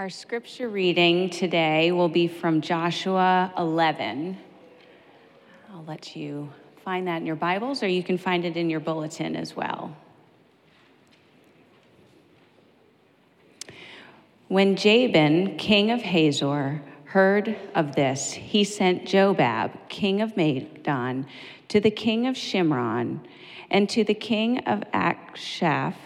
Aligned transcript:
Our 0.00 0.08
scripture 0.08 0.70
reading 0.70 1.28
today 1.28 1.92
will 1.92 2.08
be 2.08 2.26
from 2.26 2.62
Joshua 2.62 3.52
11. 3.58 4.38
I'll 5.70 5.84
let 5.84 6.16
you 6.16 6.50
find 6.82 7.06
that 7.06 7.18
in 7.18 7.26
your 7.26 7.36
Bibles, 7.36 7.82
or 7.82 7.86
you 7.86 8.02
can 8.02 8.16
find 8.16 8.46
it 8.46 8.56
in 8.56 8.70
your 8.70 8.80
bulletin 8.80 9.36
as 9.36 9.54
well. 9.54 9.94
When 14.48 14.74
Jabin, 14.74 15.58
king 15.58 15.90
of 15.90 16.00
Hazor, 16.00 16.80
heard 17.04 17.54
of 17.74 17.94
this, 17.94 18.32
he 18.32 18.64
sent 18.64 19.04
Jobab, 19.04 19.90
king 19.90 20.22
of 20.22 20.34
Madon, 20.34 21.26
to 21.68 21.78
the 21.78 21.90
king 21.90 22.26
of 22.26 22.36
Shimron, 22.36 23.20
and 23.70 23.86
to 23.90 24.02
the 24.02 24.14
king 24.14 24.60
of 24.60 24.80
Achshaph, 24.94 25.96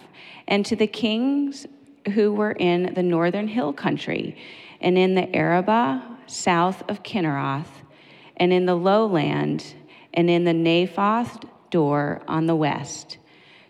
and 0.48 0.66
to 0.66 0.74
the 0.74 0.88
kings 0.88 1.68
who 2.12 2.32
were 2.32 2.52
in 2.52 2.92
the 2.94 3.02
northern 3.02 3.48
hill 3.48 3.72
country, 3.72 4.36
and 4.80 4.98
in 4.98 5.14
the 5.14 5.34
Arabah 5.34 6.02
south 6.26 6.82
of 6.88 7.02
Kinneroth, 7.02 7.82
and 8.36 8.52
in 8.52 8.66
the 8.66 8.74
lowland, 8.74 9.74
and 10.12 10.28
in 10.28 10.44
the 10.44 10.52
Naphoth 10.52 11.44
Dor 11.70 12.22
on 12.28 12.46
the 12.46 12.56
west, 12.56 13.18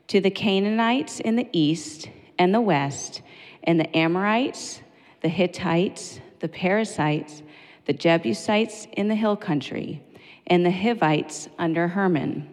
to 0.08 0.20
the 0.20 0.30
Canaanites 0.30 1.20
in 1.20 1.36
the 1.36 1.48
east 1.52 2.08
and 2.38 2.54
the 2.54 2.60
west, 2.60 3.22
and 3.62 3.80
the 3.80 3.96
Amorites, 3.96 4.80
the 5.22 5.28
Hittites, 5.28 6.20
the 6.40 6.48
Perizzites, 6.48 7.42
the 7.86 7.92
Jebusites 7.92 8.86
in 8.92 9.08
the 9.08 9.14
hill 9.14 9.36
country, 9.36 10.02
and 10.46 10.64
the 10.64 10.70
Hivites 10.70 11.48
under 11.58 11.88
Hermon, 11.88 12.48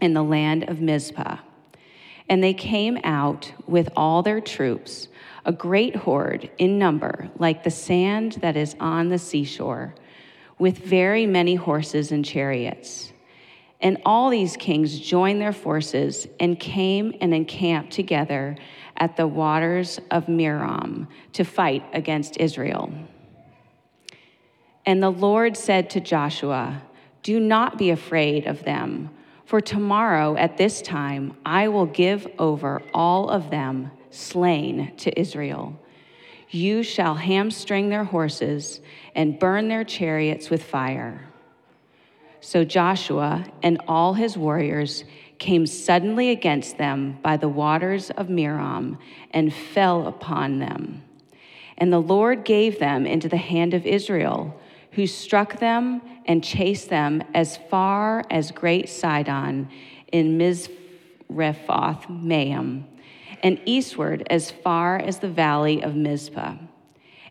in 0.00 0.14
the 0.14 0.22
land 0.22 0.68
of 0.68 0.80
Mizpah. 0.80 1.38
And 2.28 2.42
they 2.42 2.54
came 2.54 2.98
out 3.02 3.52
with 3.66 3.88
all 3.96 4.22
their 4.22 4.40
troops, 4.40 5.08
a 5.46 5.52
great 5.52 5.96
horde 5.96 6.50
in 6.58 6.78
number, 6.78 7.30
like 7.38 7.62
the 7.64 7.70
sand 7.70 8.32
that 8.42 8.56
is 8.56 8.76
on 8.78 9.08
the 9.08 9.18
seashore, 9.18 9.94
with 10.58 10.76
very 10.78 11.24
many 11.24 11.54
horses 11.54 12.12
and 12.12 12.24
chariots. 12.24 13.12
And 13.80 13.98
all 14.04 14.28
these 14.28 14.56
kings 14.56 15.00
joined 15.00 15.40
their 15.40 15.52
forces 15.52 16.26
and 16.38 16.60
came 16.60 17.14
and 17.20 17.32
encamped 17.32 17.92
together 17.92 18.56
at 18.96 19.16
the 19.16 19.26
waters 19.26 20.00
of 20.10 20.26
Merom 20.26 21.06
to 21.34 21.44
fight 21.44 21.84
against 21.92 22.38
Israel. 22.38 22.92
And 24.84 25.02
the 25.02 25.10
Lord 25.10 25.56
said 25.56 25.88
to 25.90 26.00
Joshua, 26.00 26.82
Do 27.22 27.40
not 27.40 27.78
be 27.78 27.90
afraid 27.90 28.46
of 28.46 28.64
them 28.64 29.10
for 29.46 29.60
tomorrow 29.60 30.36
at 30.36 30.56
this 30.56 30.82
time 30.82 31.36
I 31.46 31.68
will 31.68 31.86
give 31.86 32.26
over 32.38 32.82
all 32.92 33.30
of 33.30 33.48
them 33.50 33.92
slain 34.16 34.92
to 34.98 35.18
Israel. 35.18 35.78
You 36.50 36.82
shall 36.82 37.14
hamstring 37.14 37.88
their 37.88 38.04
horses 38.04 38.80
and 39.14 39.38
burn 39.38 39.68
their 39.68 39.84
chariots 39.84 40.50
with 40.50 40.62
fire. 40.62 41.28
So 42.40 42.64
Joshua 42.64 43.44
and 43.62 43.80
all 43.88 44.14
his 44.14 44.36
warriors 44.36 45.04
came 45.38 45.66
suddenly 45.66 46.30
against 46.30 46.78
them 46.78 47.18
by 47.22 47.36
the 47.36 47.48
waters 47.48 48.10
of 48.10 48.28
Merom 48.28 48.98
and 49.32 49.52
fell 49.52 50.06
upon 50.06 50.60
them. 50.60 51.02
And 51.78 51.92
the 51.92 52.00
Lord 52.00 52.44
gave 52.44 52.78
them 52.78 53.06
into 53.06 53.28
the 53.28 53.36
hand 53.36 53.74
of 53.74 53.84
Israel 53.84 54.58
who 54.92 55.06
struck 55.06 55.60
them 55.60 56.00
and 56.24 56.42
chased 56.42 56.88
them 56.88 57.22
as 57.34 57.58
far 57.68 58.24
as 58.30 58.50
Great 58.50 58.88
Sidon 58.88 59.68
in 60.10 60.38
Misrephoth 60.38 62.08
Maim, 62.08 62.86
and 63.42 63.60
eastward 63.64 64.26
as 64.30 64.50
far 64.50 64.96
as 64.98 65.18
the 65.18 65.28
valley 65.28 65.82
of 65.82 65.94
Mizpah. 65.94 66.56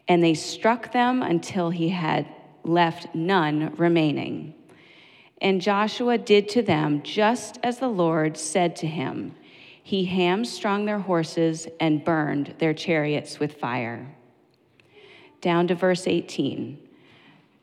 And 0.07 0.23
they 0.23 0.33
struck 0.33 0.91
them 0.91 1.21
until 1.21 1.69
he 1.69 1.89
had 1.89 2.27
left 2.63 3.13
none 3.15 3.73
remaining. 3.75 4.53
And 5.41 5.61
Joshua 5.61 6.17
did 6.17 6.49
to 6.49 6.61
them 6.61 7.03
just 7.03 7.59
as 7.63 7.79
the 7.79 7.87
Lord 7.87 8.37
said 8.37 8.75
to 8.77 8.87
him. 8.87 9.35
He 9.83 10.05
hamstrung 10.05 10.85
their 10.85 10.99
horses 10.99 11.67
and 11.79 12.03
burned 12.03 12.55
their 12.57 12.73
chariots 12.73 13.39
with 13.39 13.59
fire. 13.59 14.15
Down 15.41 15.67
to 15.67 15.75
verse 15.75 16.07
18. 16.07 16.79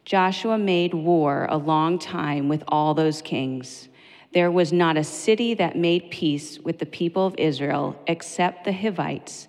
Joshua 0.05 0.59
made 0.59 0.95
war 0.95 1.47
a 1.49 1.57
long 1.57 1.99
time 1.99 2.49
with 2.49 2.63
all 2.69 2.95
those 2.95 3.23
kings. 3.23 3.89
There 4.33 4.51
was 4.51 4.73
not 4.73 4.97
a 4.97 5.05
city 5.05 5.55
that 5.55 5.77
made 5.77 6.11
peace 6.11 6.59
with 6.59 6.79
the 6.79 6.87
people 6.87 7.27
of 7.27 7.35
Israel 7.37 8.01
except 8.07 8.65
the 8.65 8.73
Hivites, 8.73 9.47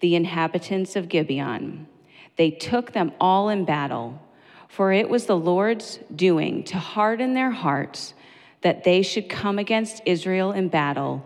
the 0.00 0.16
inhabitants 0.16 0.96
of 0.96 1.08
Gibeon. 1.08 1.86
They 2.36 2.50
took 2.50 2.92
them 2.92 3.12
all 3.20 3.48
in 3.48 3.64
battle, 3.64 4.20
for 4.68 4.92
it 4.92 5.08
was 5.08 5.26
the 5.26 5.36
Lord's 5.36 6.00
doing 6.14 6.64
to 6.64 6.78
harden 6.78 7.34
their 7.34 7.52
hearts 7.52 8.14
that 8.62 8.84
they 8.84 9.02
should 9.02 9.28
come 9.28 9.58
against 9.58 10.02
Israel 10.04 10.50
in 10.52 10.68
battle, 10.68 11.24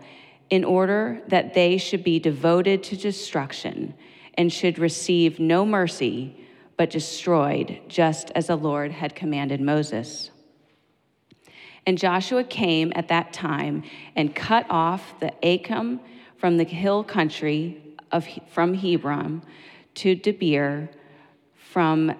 in 0.49 0.63
order 0.63 1.21
that 1.27 1.53
they 1.53 1.77
should 1.77 2.03
be 2.03 2.19
devoted 2.19 2.83
to 2.83 2.95
destruction 2.95 3.93
and 4.35 4.53
should 4.53 4.77
receive 4.77 5.39
no 5.39 5.65
mercy 5.65 6.37
but 6.77 6.89
destroyed, 6.89 7.79
just 7.87 8.31
as 8.35 8.47
the 8.47 8.55
Lord 8.55 8.91
had 8.91 9.15
commanded 9.15 9.59
Moses. 9.59 10.29
And 11.85 11.97
Joshua 11.97 12.43
came 12.43 12.91
at 12.95 13.07
that 13.07 13.33
time 13.33 13.83
and 14.15 14.35
cut 14.35 14.65
off 14.69 15.19
the 15.19 15.33
Anakim 15.43 15.99
from 16.37 16.57
the 16.57 16.63
hill 16.63 17.03
country 17.03 17.81
of, 18.11 18.27
from 18.51 18.73
Hebron 18.73 19.43
to 19.95 20.15
Debir, 20.15 20.89
from 21.55 22.13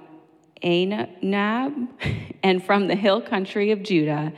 Anab, 0.64 1.88
and 2.44 2.64
from 2.64 2.88
the 2.88 2.96
hill 2.96 3.22
country 3.22 3.72
of 3.72 3.84
Judah, 3.84 4.34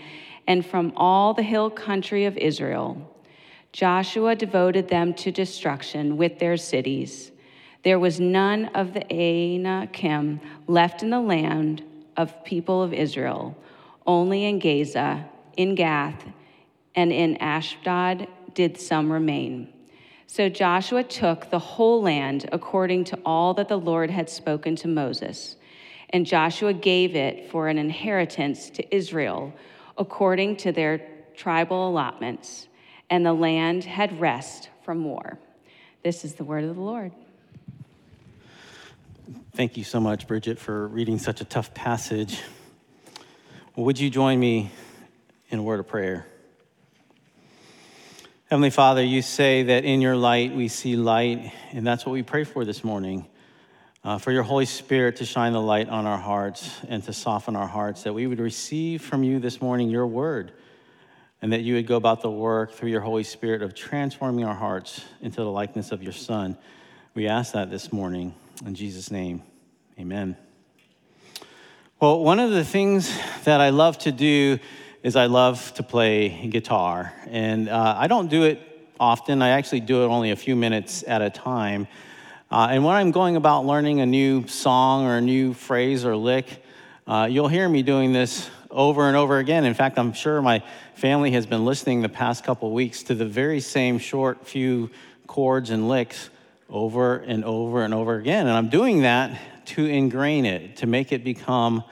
and 0.48 0.66
from 0.66 0.94
all 0.96 1.34
the 1.34 1.44
hill 1.44 1.70
country 1.70 2.26
of 2.26 2.38
Israel. 2.38 3.10
Joshua 3.72 4.36
devoted 4.36 4.88
them 4.90 5.14
to 5.16 5.32
destruction 5.32 6.18
with 6.18 6.40
their 6.40 6.58
cities. 6.58 7.32
There 7.84 8.00
was 8.00 8.20
none 8.20 8.66
of 8.68 8.94
the 8.94 9.12
Anakim 9.12 10.40
left 10.68 11.02
in 11.02 11.10
the 11.10 11.20
land 11.20 11.84
of 12.16 12.44
people 12.46 12.84
of 12.84 12.94
Israel. 12.94 13.58
Only 14.06 14.46
in 14.46 14.60
Gaza, 14.60 15.26
in 15.58 15.76
Gath, 15.76 16.24
and 16.96 17.12
in 17.12 17.38
Ashdod 17.38 18.28
did 18.54 18.80
some 18.80 19.12
remain. 19.12 19.74
So 20.28 20.50
Joshua 20.50 21.04
took 21.04 21.50
the 21.50 21.60
whole 21.60 22.02
land 22.02 22.50
according 22.52 23.04
to 23.06 23.20
all 23.26 23.54
that 23.54 23.68
the 23.68 23.78
Lord 23.78 24.10
had 24.10 24.30
spoken 24.30 24.76
to 24.78 24.88
Moses. 24.88 25.58
And 26.10 26.26
Joshua 26.26 26.74
gave 26.74 27.16
it 27.16 27.52
for 27.52 27.68
an 27.68 27.78
inheritance 27.78 28.70
to 28.72 28.96
Israel 28.96 29.54
according 29.98 30.58
to 30.58 30.72
their 30.72 31.08
tribal 31.36 31.90
allotments. 31.90 32.68
And 33.10 33.26
the 33.26 33.34
land 33.34 33.84
had 33.84 34.20
rest 34.20 34.70
from 34.84 35.04
war. 35.04 35.38
This 36.04 36.26
is 36.26 36.36
the 36.36 36.44
word 36.44 36.64
of 36.64 36.76
the 36.76 36.82
Lord. 36.82 37.12
Thank 39.56 39.78
you 39.78 39.84
so 39.84 40.00
much, 40.00 40.28
Bridget, 40.28 40.58
for 40.58 40.88
reading 40.88 41.20
such 41.20 41.42
a 41.42 41.46
tough 41.46 41.74
passage. 41.74 42.42
Would 43.76 44.00
you 44.00 44.12
join 44.12 44.40
me 44.40 44.70
in 45.50 45.58
a 45.58 45.64
word 45.64 45.80
of 45.80 45.88
prayer? 45.88 46.28
Heavenly 48.46 48.70
Father, 48.70 49.04
you 49.04 49.24
say 49.24 49.64
that 49.64 49.84
in 49.84 50.00
your 50.00 50.16
light 50.16 50.54
we 50.54 50.68
see 50.68 50.96
light, 50.96 51.52
and 51.72 51.86
that's 51.86 52.06
what 52.06 52.12
we 52.12 52.22
pray 52.22 52.44
for 52.44 52.66
this 52.66 52.84
morning. 52.84 53.26
Uh, 54.04 54.20
for 54.20 54.32
your 54.32 54.44
Holy 54.44 54.68
Spirit 54.68 55.16
to 55.16 55.26
shine 55.26 55.54
the 55.54 55.62
light 55.62 55.90
on 55.90 56.06
our 56.06 56.20
hearts 56.20 56.82
and 56.88 57.04
to 57.06 57.14
soften 57.14 57.56
our 57.56 57.66
hearts, 57.66 58.04
that 58.04 58.14
we 58.14 58.28
would 58.28 58.40
receive 58.40 59.02
from 59.02 59.24
you 59.24 59.40
this 59.40 59.60
morning 59.60 59.90
your 59.90 60.06
word, 60.06 60.52
and 61.42 61.52
that 61.52 61.62
you 61.62 61.74
would 61.74 61.88
go 61.88 61.96
about 61.96 62.22
the 62.22 62.30
work 62.30 62.74
through 62.74 62.92
your 62.92 63.02
Holy 63.02 63.24
Spirit 63.24 63.64
of 63.64 63.74
transforming 63.74 64.46
our 64.46 64.54
hearts 64.54 65.04
into 65.20 65.38
the 65.38 65.50
likeness 65.50 65.92
of 65.92 66.04
your 66.04 66.14
Son. 66.14 66.56
We 67.16 67.28
ask 67.28 67.54
that 67.54 67.72
this 67.72 67.92
morning. 67.92 68.36
In 68.64 68.76
Jesus' 68.76 69.10
name, 69.10 69.42
amen. 69.98 70.38
Well, 72.04 72.20
one 72.20 72.42
of 72.42 72.52
the 72.52 72.66
things 72.66 73.18
that 73.46 73.62
I 73.62 73.70
love 73.70 73.98
to 74.00 74.12
do 74.12 74.60
is 75.04 75.16
I 75.16 75.28
love 75.28 75.74
to 75.76 75.84
play 75.84 76.48
guitar. 76.48 77.14
And 77.30 77.70
uh, 77.70 77.96
I 77.98 78.08
don't 78.08 78.30
do 78.30 78.44
it 78.44 78.60
often, 79.00 79.42
I 79.42 79.52
actually 79.52 79.80
do 79.80 80.04
it 80.04 80.08
only 80.08 80.32
a 80.32 80.36
few 80.36 80.58
minutes 80.58 81.06
at 81.08 81.22
a 81.22 81.30
time. 81.30 81.88
Uh, 82.52 82.68
and 82.72 82.84
when 82.84 82.94
I'm 82.94 83.12
going 83.12 83.38
about 83.38 83.66
learning 83.66 84.02
a 84.02 84.06
new 84.06 84.46
song 84.48 85.06
or 85.06 85.16
a 85.16 85.22
new 85.22 85.54
phrase 85.54 86.04
or 86.04 86.18
lick, 86.18 86.62
uh, 87.08 87.30
you'll 87.32 87.48
hear 87.48 87.70
me 87.70 87.84
doing 87.84 88.12
this 88.12 88.50
over 88.70 89.08
and 89.08 89.16
over 89.16 89.38
again. 89.38 89.64
In 89.64 89.74
fact, 89.74 89.98
I'm 89.98 90.12
sure 90.12 90.42
my 90.42 90.62
family 90.96 91.32
has 91.32 91.46
been 91.46 91.64
listening 91.64 92.02
the 92.02 92.10
past 92.10 92.44
couple 92.44 92.70
weeks 92.72 93.04
to 93.04 93.16
the 93.16 93.26
very 93.26 93.62
same 93.62 93.98
short 93.98 94.46
few 94.46 94.90
chords 95.26 95.70
and 95.70 95.88
licks 95.88 96.30
over 96.70 97.20
and 97.20 97.46
over 97.46 97.86
and 97.86 97.94
over 97.94 98.16
again. 98.16 98.48
And 98.48 98.58
I'm 98.58 98.68
doing 98.68 99.04
that 99.04 99.40
to 99.68 99.86
ingrain 99.86 100.46
it, 100.46 100.78
to 100.78 100.88
make 100.88 101.12
it 101.12 101.24
become 101.24 101.84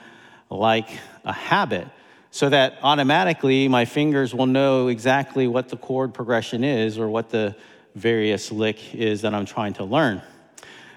like 0.49 0.89
a 1.23 1.33
habit, 1.33 1.87
so 2.31 2.49
that 2.49 2.77
automatically 2.81 3.67
my 3.67 3.85
fingers 3.85 4.33
will 4.33 4.45
know 4.45 4.87
exactly 4.87 5.47
what 5.47 5.69
the 5.69 5.77
chord 5.77 6.13
progression 6.13 6.63
is 6.63 6.97
or 6.97 7.09
what 7.09 7.29
the 7.29 7.55
various 7.95 8.51
lick 8.51 8.95
is 8.95 9.21
that 9.21 9.33
I'm 9.33 9.45
trying 9.45 9.73
to 9.73 9.83
learn. 9.83 10.21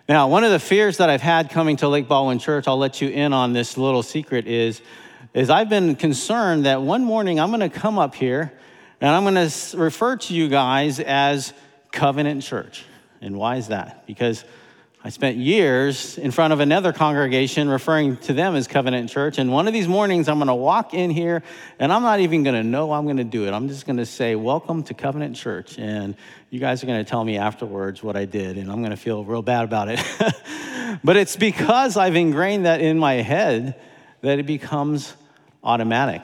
Now, 0.09 0.29
one 0.29 0.45
of 0.45 0.51
the 0.51 0.59
fears 0.59 0.99
that 0.99 1.09
I've 1.09 1.23
had 1.23 1.51
coming 1.51 1.77
to 1.79 1.89
Lake 1.89 2.09
Baldwin 2.09 2.39
Church, 2.39 2.69
I'll 2.69 2.79
let 2.79 3.01
you 3.01 3.09
in 3.09 3.33
on 3.33 3.53
this 3.53 3.79
little 3.79 4.03
secret, 4.03 4.47
is, 4.47 4.83
is 5.33 5.51
I've 5.51 5.69
been 5.69 5.97
concerned 5.97 6.67
that 6.67 6.83
one 6.83 7.03
morning 7.05 7.41
I'm 7.41 7.49
going 7.49 7.61
to 7.61 7.71
come 7.71 7.99
up 7.99 8.15
here 8.15 8.53
and 9.01 9.11
I'm 9.11 9.23
going 9.25 9.49
to 9.49 9.77
refer 9.77 10.17
to 10.17 10.35
you 10.35 10.49
guys 10.49 11.01
as 11.01 11.53
Covenant 11.91 12.43
Church. 12.43 12.85
And 13.21 13.37
why 13.37 13.57
is 13.57 13.69
that? 13.69 14.07
Because 14.07 14.45
I 15.07 15.11
spent 15.11 15.37
years 15.37 16.17
in 16.17 16.31
front 16.31 16.55
of 16.55 16.61
another 16.61 16.91
congregation 16.95 17.69
referring 17.69 18.17
to 18.21 18.33
them 18.33 18.57
as 18.57 18.67
Covenant 18.67 19.11
Church. 19.11 19.37
And 19.37 19.53
one 19.53 19.69
of 19.69 19.75
these 19.75 19.87
mornings, 19.87 20.31
I'm 20.31 20.39
going 20.39 20.49
to 20.49 20.55
walk 20.55 20.95
in 20.95 21.11
here 21.11 21.43
and 21.79 21.93
I'm 21.93 22.01
not 22.01 22.21
even 22.21 22.43
going 22.43 22.55
to 22.55 22.63
know 22.63 22.91
I'm 22.91 23.05
going 23.05 23.19
to 23.19 23.25
do 23.25 23.47
it. 23.47 23.53
I'm 23.53 23.69
just 23.69 23.85
going 23.85 23.99
to 23.99 24.07
say, 24.07 24.35
Welcome 24.35 24.83
to 24.85 24.95
Covenant 24.95 25.37
Church. 25.37 25.79
And 25.79 26.17
you 26.49 26.59
guys 26.59 26.83
are 26.83 26.87
going 26.87 27.05
to 27.05 27.09
tell 27.09 27.23
me 27.23 27.37
afterwards 27.37 28.03
what 28.03 28.17
I 28.17 28.25
did. 28.25 28.57
And 28.57 28.73
I'm 28.73 28.79
going 28.79 28.93
to 28.93 28.97
feel 28.97 29.23
real 29.25 29.43
bad 29.43 29.65
about 29.65 29.89
it. 29.91 30.03
but 31.05 31.19
it's 31.19 31.37
because 31.37 31.99
I've 31.99 32.17
ingrained 32.17 32.65
that 32.65 32.81
in 32.81 32.99
my 32.99 33.17
head 33.17 33.79
that 34.23 34.39
it 34.39 34.47
becomes 34.47 35.13
automatic. 35.63 36.23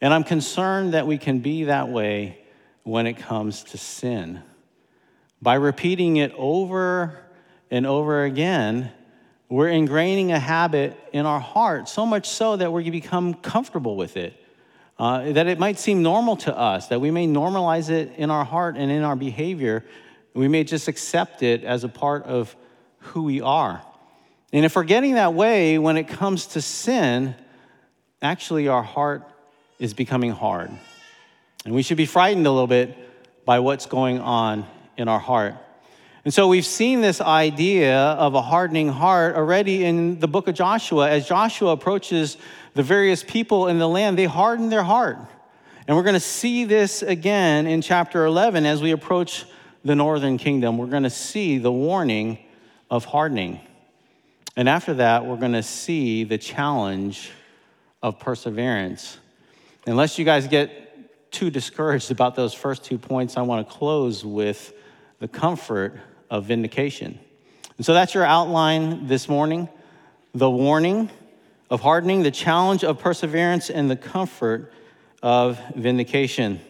And 0.00 0.12
I'm 0.12 0.24
concerned 0.24 0.94
that 0.94 1.06
we 1.06 1.18
can 1.18 1.38
be 1.38 1.64
that 1.64 1.88
way 1.88 2.36
when 2.82 3.06
it 3.06 3.18
comes 3.18 3.62
to 3.62 3.78
sin. 3.78 4.42
By 5.40 5.54
repeating 5.54 6.16
it 6.16 6.32
over 6.36 7.20
and 7.74 7.88
over 7.88 8.22
again, 8.22 8.92
we're 9.48 9.66
ingraining 9.66 10.30
a 10.30 10.38
habit 10.38 10.96
in 11.12 11.26
our 11.26 11.40
heart, 11.40 11.88
so 11.88 12.06
much 12.06 12.28
so 12.28 12.54
that 12.54 12.72
we 12.72 12.88
become 12.88 13.34
comfortable 13.34 13.96
with 13.96 14.16
it. 14.16 14.32
Uh, 14.96 15.32
that 15.32 15.48
it 15.48 15.58
might 15.58 15.76
seem 15.76 16.00
normal 16.00 16.36
to 16.36 16.56
us, 16.56 16.86
that 16.86 17.00
we 17.00 17.10
may 17.10 17.26
normalize 17.26 17.90
it 17.90 18.12
in 18.16 18.30
our 18.30 18.44
heart 18.44 18.76
and 18.76 18.92
in 18.92 19.02
our 19.02 19.16
behavior. 19.16 19.84
We 20.34 20.46
may 20.46 20.62
just 20.62 20.86
accept 20.86 21.42
it 21.42 21.64
as 21.64 21.82
a 21.82 21.88
part 21.88 22.22
of 22.26 22.54
who 22.98 23.24
we 23.24 23.40
are. 23.40 23.82
And 24.52 24.64
if 24.64 24.76
we're 24.76 24.84
getting 24.84 25.14
that 25.14 25.34
way 25.34 25.76
when 25.76 25.96
it 25.96 26.06
comes 26.06 26.46
to 26.54 26.62
sin, 26.62 27.34
actually 28.22 28.68
our 28.68 28.84
heart 28.84 29.28
is 29.80 29.94
becoming 29.94 30.30
hard. 30.30 30.70
And 31.64 31.74
we 31.74 31.82
should 31.82 31.96
be 31.96 32.06
frightened 32.06 32.46
a 32.46 32.52
little 32.52 32.68
bit 32.68 32.96
by 33.44 33.58
what's 33.58 33.86
going 33.86 34.20
on 34.20 34.64
in 34.96 35.08
our 35.08 35.18
heart. 35.18 35.56
And 36.24 36.32
so 36.32 36.48
we've 36.48 36.64
seen 36.64 37.02
this 37.02 37.20
idea 37.20 37.94
of 37.98 38.34
a 38.34 38.40
hardening 38.40 38.88
heart 38.88 39.36
already 39.36 39.84
in 39.84 40.20
the 40.20 40.28
book 40.28 40.48
of 40.48 40.54
Joshua. 40.54 41.10
As 41.10 41.28
Joshua 41.28 41.72
approaches 41.72 42.38
the 42.72 42.82
various 42.82 43.22
people 43.22 43.68
in 43.68 43.78
the 43.78 43.86
land, 43.86 44.16
they 44.16 44.24
harden 44.24 44.70
their 44.70 44.82
heart. 44.82 45.18
And 45.86 45.94
we're 45.94 46.02
going 46.02 46.14
to 46.14 46.20
see 46.20 46.64
this 46.64 47.02
again 47.02 47.66
in 47.66 47.82
chapter 47.82 48.24
11 48.24 48.64
as 48.64 48.80
we 48.80 48.92
approach 48.92 49.44
the 49.84 49.94
northern 49.94 50.38
kingdom. 50.38 50.78
We're 50.78 50.86
going 50.86 51.02
to 51.02 51.10
see 51.10 51.58
the 51.58 51.70
warning 51.70 52.38
of 52.90 53.04
hardening. 53.04 53.60
And 54.56 54.66
after 54.66 54.94
that, 54.94 55.26
we're 55.26 55.36
going 55.36 55.52
to 55.52 55.62
see 55.62 56.24
the 56.24 56.38
challenge 56.38 57.32
of 58.02 58.18
perseverance. 58.18 59.18
Unless 59.86 60.18
you 60.18 60.24
guys 60.24 60.46
get 60.46 61.30
too 61.30 61.50
discouraged 61.50 62.10
about 62.10 62.34
those 62.34 62.54
first 62.54 62.82
two 62.82 62.96
points, 62.96 63.36
I 63.36 63.42
want 63.42 63.68
to 63.68 63.74
close 63.74 64.24
with 64.24 64.72
the 65.18 65.28
comfort 65.28 66.00
of 66.34 66.46
vindication. 66.46 67.16
And 67.76 67.86
so 67.86 67.94
that's 67.94 68.12
your 68.12 68.24
outline 68.24 69.06
this 69.06 69.28
morning 69.28 69.68
the 70.34 70.50
warning 70.50 71.08
of 71.70 71.80
hardening, 71.80 72.24
the 72.24 72.30
challenge 72.32 72.82
of 72.82 72.98
perseverance, 72.98 73.70
and 73.70 73.88
the 73.88 73.94
comfort 73.94 74.72
of 75.22 75.60
vindication. 75.76 76.60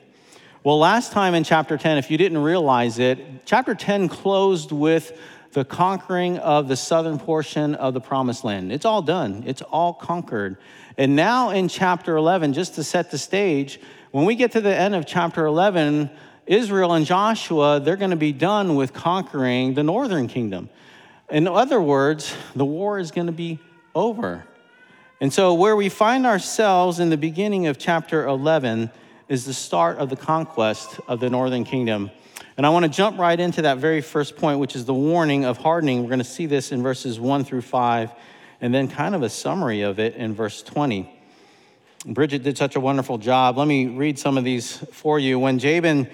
Well, 0.62 0.78
last 0.78 1.12
time 1.12 1.34
in 1.34 1.44
chapter 1.44 1.78
10, 1.78 1.96
if 1.96 2.10
you 2.10 2.18
didn't 2.18 2.38
realize 2.42 2.98
it, 2.98 3.46
chapter 3.46 3.74
10 3.74 4.10
closed 4.10 4.70
with 4.70 5.18
the 5.52 5.64
conquering 5.64 6.36
of 6.38 6.68
the 6.68 6.76
southern 6.76 7.18
portion 7.18 7.74
of 7.74 7.94
the 7.94 8.02
promised 8.02 8.44
land. 8.44 8.70
It's 8.70 8.84
all 8.84 9.00
done, 9.00 9.44
it's 9.46 9.62
all 9.62 9.94
conquered. 9.94 10.58
And 10.98 11.16
now 11.16 11.50
in 11.50 11.68
chapter 11.68 12.18
11, 12.18 12.52
just 12.52 12.74
to 12.74 12.84
set 12.84 13.10
the 13.10 13.18
stage, 13.18 13.80
when 14.10 14.26
we 14.26 14.34
get 14.34 14.52
to 14.52 14.60
the 14.60 14.76
end 14.76 14.94
of 14.94 15.06
chapter 15.06 15.46
11, 15.46 16.10
Israel 16.46 16.92
and 16.92 17.06
Joshua, 17.06 17.80
they're 17.80 17.96
going 17.96 18.10
to 18.10 18.16
be 18.16 18.32
done 18.32 18.74
with 18.74 18.92
conquering 18.92 19.74
the 19.74 19.82
northern 19.82 20.28
kingdom. 20.28 20.68
In 21.30 21.48
other 21.48 21.80
words, 21.80 22.34
the 22.54 22.64
war 22.64 22.98
is 22.98 23.10
going 23.10 23.26
to 23.28 23.32
be 23.32 23.58
over. 23.94 24.44
And 25.20 25.32
so, 25.32 25.54
where 25.54 25.74
we 25.74 25.88
find 25.88 26.26
ourselves 26.26 27.00
in 27.00 27.08
the 27.08 27.16
beginning 27.16 27.66
of 27.66 27.78
chapter 27.78 28.26
11 28.26 28.90
is 29.28 29.46
the 29.46 29.54
start 29.54 29.96
of 29.98 30.10
the 30.10 30.16
conquest 30.16 31.00
of 31.08 31.20
the 31.20 31.30
northern 31.30 31.64
kingdom. 31.64 32.10
And 32.56 32.66
I 32.66 32.68
want 32.68 32.84
to 32.84 32.90
jump 32.90 33.18
right 33.18 33.38
into 33.38 33.62
that 33.62 33.78
very 33.78 34.00
first 34.00 34.36
point, 34.36 34.58
which 34.58 34.76
is 34.76 34.84
the 34.84 34.94
warning 34.94 35.44
of 35.44 35.56
hardening. 35.56 36.02
We're 36.02 36.08
going 36.08 36.18
to 36.18 36.24
see 36.24 36.46
this 36.46 36.72
in 36.72 36.82
verses 36.82 37.18
1 37.18 37.44
through 37.44 37.62
5, 37.62 38.12
and 38.60 38.74
then 38.74 38.86
kind 38.86 39.14
of 39.14 39.22
a 39.22 39.28
summary 39.28 39.82
of 39.82 39.98
it 39.98 40.14
in 40.16 40.34
verse 40.34 40.62
20. 40.62 41.10
Bridget 42.06 42.42
did 42.42 42.58
such 42.58 42.76
a 42.76 42.80
wonderful 42.80 43.16
job. 43.16 43.56
Let 43.56 43.66
me 43.66 43.86
read 43.86 44.18
some 44.18 44.36
of 44.36 44.44
these 44.44 44.76
for 44.92 45.18
you. 45.18 45.38
When 45.38 45.58
Jabin 45.58 46.08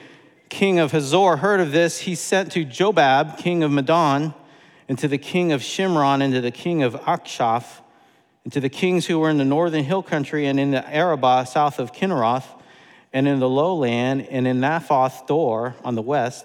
king 0.51 0.79
of 0.79 0.93
Hazor, 0.93 1.37
heard 1.37 1.61
of 1.61 1.73
this, 1.73 2.01
he 2.01 2.15
sent 2.15 2.53
to 2.53 2.65
Jobab, 2.65 3.39
king 3.39 3.63
of 3.63 3.71
Madon, 3.71 4.35
and 4.89 4.99
to 4.99 5.09
the 5.09 5.17
king 5.17 5.53
of 5.53 5.63
Shimron, 5.63 6.21
and 6.23 6.35
to 6.35 6.41
the 6.41 6.51
king 6.51 6.83
of 6.83 6.95
Achshaph, 6.95 7.81
and 8.45 8.53
to 8.53 8.61
the 8.61 8.69
kings 8.69 9.07
who 9.07 9.19
were 9.19 9.31
in 9.31 9.39
the 9.39 9.45
northern 9.45 9.85
hill 9.85 10.03
country, 10.03 10.47
and 10.47 10.61
in 10.61 10.73
the 10.73 10.87
Arabah 10.95 11.45
south 11.45 11.79
of 11.79 11.93
Kinneroth, 11.93 12.47
and 13.13 13.27
in 13.27 13.39
the 13.39 13.49
lowland, 13.49 14.27
and 14.29 14.47
in 14.47 14.61
Naphoth 14.61 15.27
Dor 15.27 15.77
on 15.85 15.95
the 15.95 16.03
west, 16.03 16.45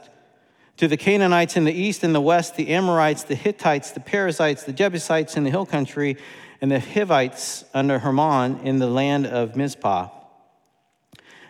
to 0.78 0.88
the 0.88 0.98
Canaanites 0.98 1.58
in 1.58 1.64
the 1.64 1.74
east 1.74 2.04
and 2.04 2.14
the 2.14 2.22
west, 2.22 2.56
the 2.56 2.70
Amorites, 2.70 3.24
the 3.24 3.36
Hittites, 3.36 3.92
the 3.92 4.00
Perizzites, 4.00 4.64
the 4.64 4.74
Jebusites 4.74 5.36
in 5.36 5.44
the 5.44 5.50
hill 5.50 5.66
country, 5.66 6.18
and 6.62 6.72
the 6.72 6.80
Hivites 6.80 7.66
under 7.74 8.00
Hermon 8.00 8.60
in 8.64 8.80
the 8.80 8.88
land 8.88 9.26
of 9.26 9.56
Mizpah. 9.56 10.10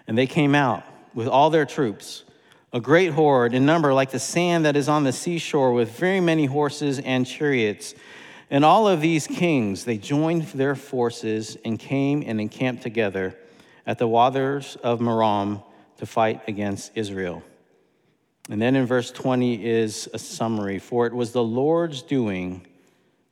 And 0.07 0.17
they 0.17 0.27
came 0.27 0.53
out 0.55 0.83
with 1.13 1.27
all 1.27 1.49
their 1.49 1.65
troops 1.65 2.24
a 2.75 2.81
great 2.81 3.13
horde 3.13 3.53
in 3.53 3.65
number 3.65 3.93
like 3.93 4.11
the 4.11 4.19
sand 4.19 4.65
that 4.65 4.75
is 4.75 4.89
on 4.89 5.05
the 5.05 5.13
seashore 5.13 5.71
with 5.71 5.97
very 5.97 6.19
many 6.19 6.45
horses 6.45 6.99
and 6.99 7.25
chariots. 7.25 7.95
And 8.49 8.65
all 8.65 8.89
of 8.89 8.99
these 8.99 9.27
kings, 9.27 9.85
they 9.85 9.97
joined 9.97 10.43
their 10.47 10.75
forces 10.75 11.57
and 11.63 11.79
came 11.79 12.21
and 12.27 12.41
encamped 12.41 12.83
together 12.83 13.33
at 13.87 13.97
the 13.97 14.09
waters 14.09 14.75
of 14.83 14.99
Merom 14.99 15.63
to 15.99 16.05
fight 16.05 16.41
against 16.49 16.91
Israel. 16.95 17.43
And 18.49 18.61
then 18.61 18.75
in 18.75 18.85
verse 18.85 19.09
20 19.09 19.65
is 19.65 20.09
a 20.13 20.19
summary 20.19 20.77
For 20.77 21.07
it 21.07 21.13
was 21.13 21.31
the 21.31 21.41
Lord's 21.41 22.01
doing 22.01 22.67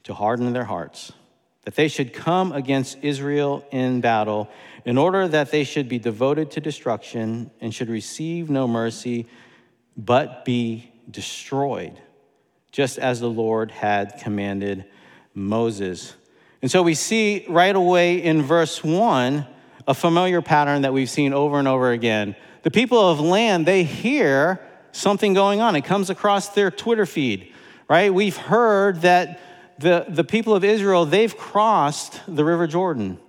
to 0.03 0.13
harden 0.13 0.53
their 0.53 0.63
hearts, 0.63 1.11
that 1.65 1.75
they 1.75 1.89
should 1.89 2.13
come 2.13 2.53
against 2.53 2.97
Israel 3.01 3.67
in 3.71 3.99
battle 3.99 4.49
in 4.85 4.97
order 4.97 5.27
that 5.27 5.51
they 5.51 5.63
should 5.63 5.87
be 5.87 5.99
devoted 5.99 6.51
to 6.51 6.59
destruction 6.59 7.51
and 7.61 7.73
should 7.73 7.89
receive 7.89 8.49
no 8.49 8.67
mercy, 8.67 9.27
but 9.95 10.43
be 10.43 10.91
destroyed, 11.09 11.99
just 12.71 12.97
as 12.97 13.19
the 13.19 13.29
Lord 13.29 13.71
had 13.71 14.19
commanded 14.21 14.85
Moses. 15.33 16.15
And 16.61 16.69
so 16.69 16.81
we 16.83 16.93
see 16.93 17.45
right 17.47 17.75
away 17.75 18.21
in 18.21 18.41
verse 18.41 18.83
1 18.83 19.47
a 19.87 19.93
familiar 19.93 20.41
pattern 20.41 20.83
that 20.83 20.93
we've 20.93 21.09
seen 21.09 21.33
over 21.33 21.59
and 21.59 21.67
over 21.67 21.91
again. 21.91 22.35
The 22.63 22.71
people 22.71 22.99
of 22.99 23.19
land, 23.19 23.65
they 23.65 23.83
hear 23.83 24.61
something 24.93 25.33
going 25.33 25.59
on. 25.59 25.75
It 25.75 25.83
comes 25.83 26.09
across 26.09 26.49
their 26.49 26.71
Twitter 26.71 27.05
feed, 27.05 27.51
right? 27.89 28.13
We've 28.13 28.37
heard 28.37 29.01
that 29.01 29.41
the, 29.79 30.05
the 30.07 30.23
people 30.23 30.55
of 30.55 30.63
Israel, 30.63 31.05
they've 31.05 31.35
crossed 31.35 32.21
the 32.27 32.45
River 32.45 32.67
Jordan. 32.67 33.19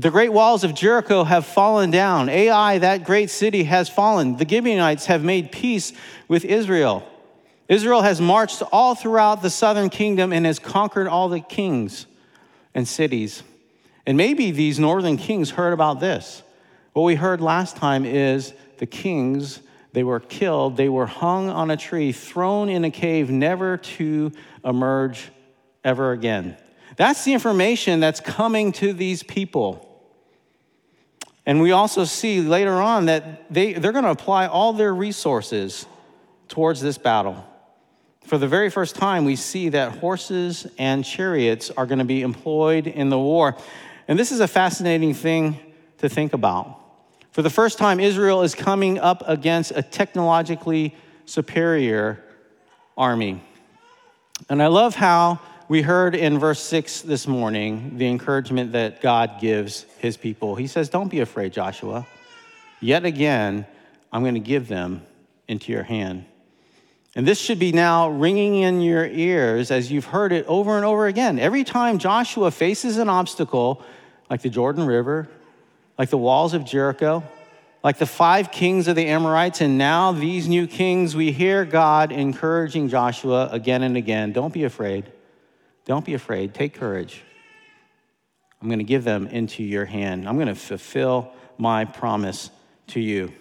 The 0.00 0.10
great 0.10 0.32
walls 0.32 0.64
of 0.64 0.74
Jericho 0.74 1.24
have 1.24 1.44
fallen 1.44 1.90
down. 1.90 2.30
Ai, 2.30 2.78
that 2.78 3.04
great 3.04 3.28
city, 3.28 3.64
has 3.64 3.90
fallen. 3.90 4.38
The 4.38 4.48
Gibeonites 4.48 5.04
have 5.06 5.22
made 5.22 5.52
peace 5.52 5.92
with 6.26 6.42
Israel. 6.46 7.06
Israel 7.68 8.00
has 8.00 8.18
marched 8.18 8.62
all 8.72 8.94
throughout 8.94 9.42
the 9.42 9.50
southern 9.50 9.90
kingdom 9.90 10.32
and 10.32 10.46
has 10.46 10.58
conquered 10.58 11.06
all 11.06 11.28
the 11.28 11.40
kings 11.40 12.06
and 12.74 12.88
cities. 12.88 13.42
And 14.06 14.16
maybe 14.16 14.52
these 14.52 14.78
northern 14.78 15.18
kings 15.18 15.50
heard 15.50 15.74
about 15.74 16.00
this. 16.00 16.42
What 16.94 17.02
we 17.02 17.16
heard 17.16 17.42
last 17.42 17.76
time 17.76 18.06
is 18.06 18.54
the 18.78 18.86
kings, 18.86 19.60
they 19.92 20.02
were 20.02 20.20
killed, 20.20 20.78
they 20.78 20.88
were 20.88 21.04
hung 21.04 21.50
on 21.50 21.70
a 21.70 21.76
tree, 21.76 22.12
thrown 22.12 22.70
in 22.70 22.86
a 22.86 22.90
cave, 22.90 23.28
never 23.30 23.76
to 23.76 24.32
emerge 24.64 25.30
ever 25.84 26.12
again. 26.12 26.56
That's 26.96 27.22
the 27.24 27.34
information 27.34 28.00
that's 28.00 28.20
coming 28.20 28.72
to 28.72 28.94
these 28.94 29.22
people. 29.22 29.88
And 31.46 31.60
we 31.60 31.72
also 31.72 32.04
see 32.04 32.40
later 32.40 32.74
on 32.74 33.06
that 33.06 33.52
they, 33.52 33.72
they're 33.72 33.92
going 33.92 34.04
to 34.04 34.10
apply 34.10 34.46
all 34.46 34.72
their 34.72 34.94
resources 34.94 35.86
towards 36.48 36.80
this 36.80 36.98
battle. 36.98 37.46
For 38.24 38.38
the 38.38 38.46
very 38.46 38.70
first 38.70 38.96
time, 38.96 39.24
we 39.24 39.36
see 39.36 39.70
that 39.70 39.98
horses 39.98 40.66
and 40.78 41.04
chariots 41.04 41.70
are 41.70 41.86
going 41.86 41.98
to 41.98 42.04
be 42.04 42.22
employed 42.22 42.86
in 42.86 43.08
the 43.08 43.18
war. 43.18 43.56
And 44.06 44.18
this 44.18 44.30
is 44.30 44.40
a 44.40 44.48
fascinating 44.48 45.14
thing 45.14 45.58
to 45.98 46.08
think 46.08 46.32
about. 46.32 46.78
For 47.32 47.42
the 47.42 47.50
first 47.50 47.78
time, 47.78 48.00
Israel 48.00 48.42
is 48.42 48.54
coming 48.54 48.98
up 48.98 49.22
against 49.26 49.72
a 49.74 49.82
technologically 49.82 50.94
superior 51.24 52.22
army. 52.96 53.42
And 54.48 54.62
I 54.62 54.66
love 54.66 54.94
how 54.94 55.40
we 55.70 55.82
heard 55.82 56.16
in 56.16 56.36
verse 56.36 56.58
6 56.58 57.02
this 57.02 57.28
morning 57.28 57.96
the 57.96 58.08
encouragement 58.08 58.72
that 58.72 59.00
God 59.00 59.40
gives 59.40 59.86
his 59.98 60.16
people. 60.16 60.56
He 60.56 60.66
says, 60.66 60.88
Don't 60.88 61.06
be 61.06 61.20
afraid, 61.20 61.52
Joshua. 61.52 62.08
Yet 62.80 63.04
again, 63.04 63.64
I'm 64.12 64.22
going 64.22 64.34
to 64.34 64.40
give 64.40 64.66
them 64.66 65.02
into 65.46 65.70
your 65.70 65.84
hand. 65.84 66.24
And 67.14 67.24
this 67.24 67.38
should 67.40 67.60
be 67.60 67.70
now 67.70 68.08
ringing 68.10 68.56
in 68.56 68.80
your 68.80 69.06
ears 69.06 69.70
as 69.70 69.92
you've 69.92 70.06
heard 70.06 70.32
it 70.32 70.44
over 70.46 70.74
and 70.74 70.84
over 70.84 71.06
again. 71.06 71.38
Every 71.38 71.62
time 71.62 71.98
Joshua 71.98 72.50
faces 72.50 72.96
an 72.96 73.08
obstacle, 73.08 73.80
like 74.28 74.42
the 74.42 74.50
Jordan 74.50 74.86
River, 74.86 75.28
like 75.96 76.10
the 76.10 76.18
walls 76.18 76.52
of 76.52 76.64
Jericho, 76.64 77.22
like 77.84 77.98
the 77.98 78.06
five 78.06 78.50
kings 78.50 78.88
of 78.88 78.96
the 78.96 79.06
Amorites, 79.06 79.60
and 79.60 79.78
now 79.78 80.10
these 80.10 80.48
new 80.48 80.66
kings, 80.66 81.14
we 81.14 81.30
hear 81.30 81.64
God 81.64 82.10
encouraging 82.10 82.88
Joshua 82.88 83.48
again 83.52 83.84
and 83.84 83.96
again 83.96 84.32
don't 84.32 84.52
be 84.52 84.64
afraid. 84.64 85.12
Don't 85.84 86.04
be 86.04 86.14
afraid. 86.14 86.54
Take 86.54 86.74
courage. 86.74 87.22
I'm 88.60 88.68
going 88.68 88.78
to 88.78 88.84
give 88.84 89.04
them 89.04 89.26
into 89.26 89.62
your 89.62 89.86
hand. 89.86 90.28
I'm 90.28 90.36
going 90.36 90.48
to 90.48 90.54
fulfill 90.54 91.32
my 91.56 91.84
promise 91.84 92.50
to 92.88 93.00
you. 93.00 93.32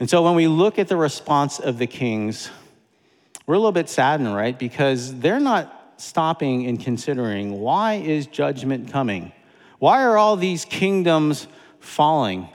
And 0.00 0.08
so 0.08 0.22
when 0.22 0.34
we 0.34 0.48
look 0.48 0.78
at 0.78 0.88
the 0.88 0.96
response 0.96 1.58
of 1.58 1.78
the 1.78 1.86
kings, 1.86 2.50
we're 3.46 3.54
a 3.54 3.58
little 3.58 3.72
bit 3.72 3.88
saddened, 3.88 4.34
right? 4.34 4.58
Because 4.58 5.18
they're 5.20 5.40
not 5.40 5.94
stopping 5.98 6.66
and 6.66 6.80
considering 6.80 7.60
why 7.60 7.94
is 7.94 8.26
judgment 8.26 8.90
coming? 8.90 9.32
Why 9.78 10.02
are 10.02 10.16
all 10.16 10.36
these 10.36 10.64
kingdoms 10.64 11.46
falling? 11.78 12.48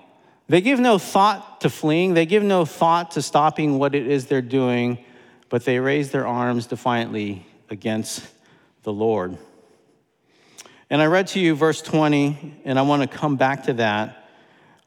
They 0.48 0.62
give 0.62 0.80
no 0.80 0.98
thought 0.98 1.62
to 1.62 1.70
fleeing, 1.70 2.14
they 2.14 2.26
give 2.26 2.44
no 2.44 2.66
thought 2.66 3.12
to 3.12 3.22
stopping 3.22 3.80
what 3.80 3.96
it 3.96 4.08
is 4.08 4.28
they're 4.28 4.42
doing, 4.42 5.04
but 5.50 5.66
they 5.66 5.80
raise 5.80 6.12
their 6.12 6.28
arms 6.28 6.68
defiantly 6.68 7.46
against 7.70 8.28
the 8.86 8.94
Lord. 8.94 9.38
And 10.90 11.02
I 11.02 11.08
read 11.08 11.28
to 11.28 11.42
you 11.42 11.56
verse 11.56 11.82
20, 11.82 12.62
and 12.64 12.80
I 12.80 12.84
want 12.84 13.02
to 13.02 13.18
come 13.18 13.36
back 13.36 13.66
to 13.66 13.74
that 13.74 14.26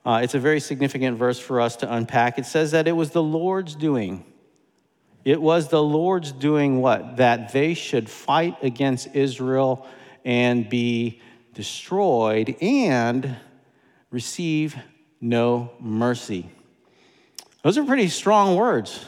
uh, 0.08 0.20
it's 0.22 0.34
a 0.34 0.38
very 0.38 0.58
significant 0.58 1.18
verse 1.18 1.38
for 1.38 1.60
us 1.60 1.76
to 1.76 1.92
unpack. 1.92 2.38
It 2.38 2.46
says 2.46 2.70
that 2.70 2.88
it 2.88 2.92
was 2.92 3.10
the 3.10 3.22
Lord's 3.22 3.74
doing. 3.74 4.24
It 5.22 5.38
was 5.38 5.68
the 5.68 5.82
Lord's 5.82 6.32
doing 6.32 6.80
what? 6.80 7.18
That 7.18 7.52
they 7.52 7.74
should 7.74 8.08
fight 8.08 8.56
against 8.62 9.08
Israel 9.14 9.86
and 10.24 10.66
be 10.66 11.20
destroyed 11.52 12.56
and 12.62 13.36
receive 14.10 14.76
no 15.20 15.72
mercy. 15.78 16.48
Those 17.62 17.76
are 17.76 17.84
pretty 17.84 18.08
strong 18.08 18.56
words, 18.56 19.04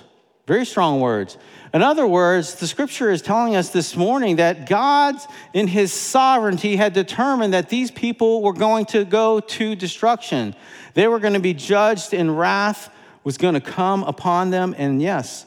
very 0.51 0.67
strong 0.67 0.99
words. 0.99 1.39
In 1.73 1.81
other 1.81 2.05
words, 2.05 2.57
the 2.57 2.67
scripture 2.67 3.09
is 3.13 3.23
telling 3.23 3.55
us 3.55 3.69
this 3.69 3.95
morning 3.95 4.37
that 4.37 4.69
God, 4.69 5.15
in 5.53 5.69
his 5.69 5.93
sovereignty, 5.93 6.75
had 6.75 6.93
determined 6.93 7.55
that 7.55 7.69
these 7.69 7.93
people 7.93 8.43
were 8.43 8.53
going 8.53 8.87
to 8.87 9.05
go 9.05 9.39
to 9.39 9.77
destruction. 9.77 10.57
They 10.95 11.07
were 11.07 11.21
going 11.21 11.35
to 11.35 11.41
be 11.41 11.55
judged, 11.55 12.13
and 12.13 12.37
wrath 12.37 12.93
was 13.23 13.39
going 13.39 13.55
to 13.55 13.61
come 13.61 14.03
upon 14.03 14.51
them. 14.51 14.75
And 14.77 15.01
yes, 15.01 15.47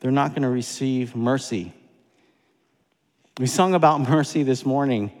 they're 0.00 0.10
not 0.10 0.30
going 0.30 0.42
to 0.42 0.48
receive 0.48 1.14
mercy. 1.14 1.72
We 3.38 3.46
sung 3.46 3.74
about 3.74 4.00
mercy 4.08 4.42
this 4.42 4.66
morning, 4.66 5.12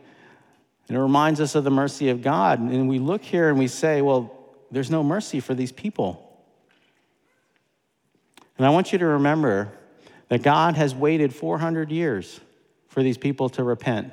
and 0.88 0.96
it 0.96 1.00
reminds 1.00 1.40
us 1.40 1.54
of 1.54 1.62
the 1.62 1.70
mercy 1.70 2.08
of 2.08 2.22
God. 2.22 2.58
And 2.58 2.88
we 2.88 2.98
look 2.98 3.22
here 3.22 3.50
and 3.50 3.56
we 3.56 3.68
say, 3.68 4.02
well, 4.02 4.36
there's 4.72 4.90
no 4.90 5.04
mercy 5.04 5.38
for 5.38 5.54
these 5.54 5.70
people. 5.70 6.31
And 8.62 8.68
I 8.68 8.70
want 8.70 8.92
you 8.92 8.98
to 9.00 9.06
remember 9.06 9.72
that 10.28 10.44
God 10.44 10.76
has 10.76 10.94
waited 10.94 11.34
400 11.34 11.90
years 11.90 12.38
for 12.86 13.02
these 13.02 13.18
people 13.18 13.48
to 13.48 13.64
repent. 13.64 14.12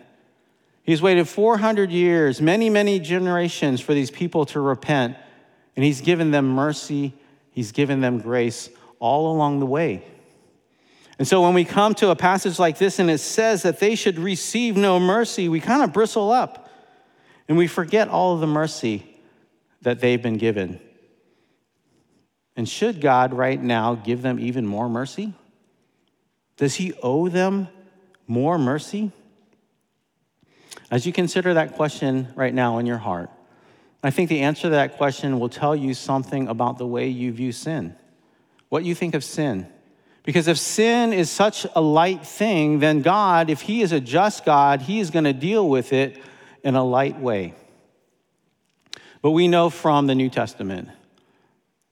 He's 0.82 1.04
waited 1.04 1.28
400 1.28 1.92
years, 1.92 2.42
many, 2.42 2.68
many 2.68 3.00
generations 3.00 3.80
for 3.80 3.94
these 3.94 4.10
people 4.10 4.48
to 4.48 4.60
repent, 4.60 5.18
and 5.76 5.86
He's 5.86 6.02
given 6.02 6.32
them 6.32 6.50
mercy, 6.50 7.14
He's 7.52 7.72
given 7.72 8.02
them 8.02 8.22
grace 8.22 8.72
all 8.98 9.32
along 9.32 9.60
the 9.60 9.68
way. 9.68 10.04
And 11.20 11.28
so 11.28 11.44
when 11.44 11.54
we 11.54 11.64
come 11.64 11.94
to 11.94 12.10
a 12.10 12.16
passage 12.16 12.58
like 12.58 12.80
this 12.80 12.98
and 12.98 13.08
it 13.08 13.20
says 13.20 13.62
that 13.62 13.80
they 13.80 13.94
should 13.94 14.18
receive 14.18 14.76
no 14.76 15.00
mercy, 15.00 15.48
we 15.48 15.60
kind 15.60 15.84
of 15.84 15.94
bristle 15.94 16.32
up 16.32 16.72
and 17.48 17.56
we 17.56 17.68
forget 17.68 18.08
all 18.08 18.34
of 18.34 18.40
the 18.40 18.48
mercy 18.48 19.16
that 19.84 20.00
they've 20.00 20.24
been 20.24 20.38
given. 20.38 20.80
And 22.60 22.68
should 22.68 23.00
God 23.00 23.34
right 23.34 23.64
now 23.64 23.96
give 23.96 24.22
them 24.22 24.38
even 24.38 24.68
more 24.68 24.90
mercy? 24.90 25.34
Does 26.58 26.76
he 26.76 26.92
owe 27.02 27.30
them 27.30 27.70
more 28.28 28.58
mercy? 28.58 29.14
As 30.92 31.06
you 31.06 31.14
consider 31.14 31.54
that 31.54 31.78
question 31.78 32.28
right 32.36 32.54
now 32.54 32.80
in 32.80 32.86
your 32.86 32.98
heart, 32.98 33.30
I 34.04 34.10
think 34.10 34.28
the 34.28 34.42
answer 34.42 34.64
to 34.64 34.70
that 34.72 34.98
question 34.98 35.40
will 35.40 35.48
tell 35.48 35.74
you 35.74 35.94
something 35.94 36.50
about 36.50 36.78
the 36.78 36.86
way 36.86 37.08
you 37.08 37.32
view 37.32 37.54
sin, 37.54 37.96
what 38.68 38.84
you 38.84 38.94
think 38.94 39.14
of 39.14 39.24
sin. 39.24 39.66
Because 40.24 40.50
if 40.50 40.58
sin 40.58 41.14
is 41.14 41.32
such 41.32 41.66
a 41.74 41.82
light 41.82 42.28
thing, 42.28 42.80
then 42.80 43.02
God, 43.02 43.50
if 43.50 43.62
He 43.62 43.82
is 43.82 43.94
a 43.94 44.02
just 44.02 44.44
God, 44.44 44.82
He 44.82 45.00
is 45.00 45.12
going 45.12 45.24
to 45.24 45.32
deal 45.32 45.70
with 45.70 45.94
it 45.94 46.22
in 46.66 46.76
a 46.76 46.84
light 46.84 47.22
way. 47.22 47.54
But 49.22 49.32
we 49.32 49.48
know 49.48 49.70
from 49.70 50.08
the 50.08 50.16
New 50.16 50.30
Testament 50.30 50.90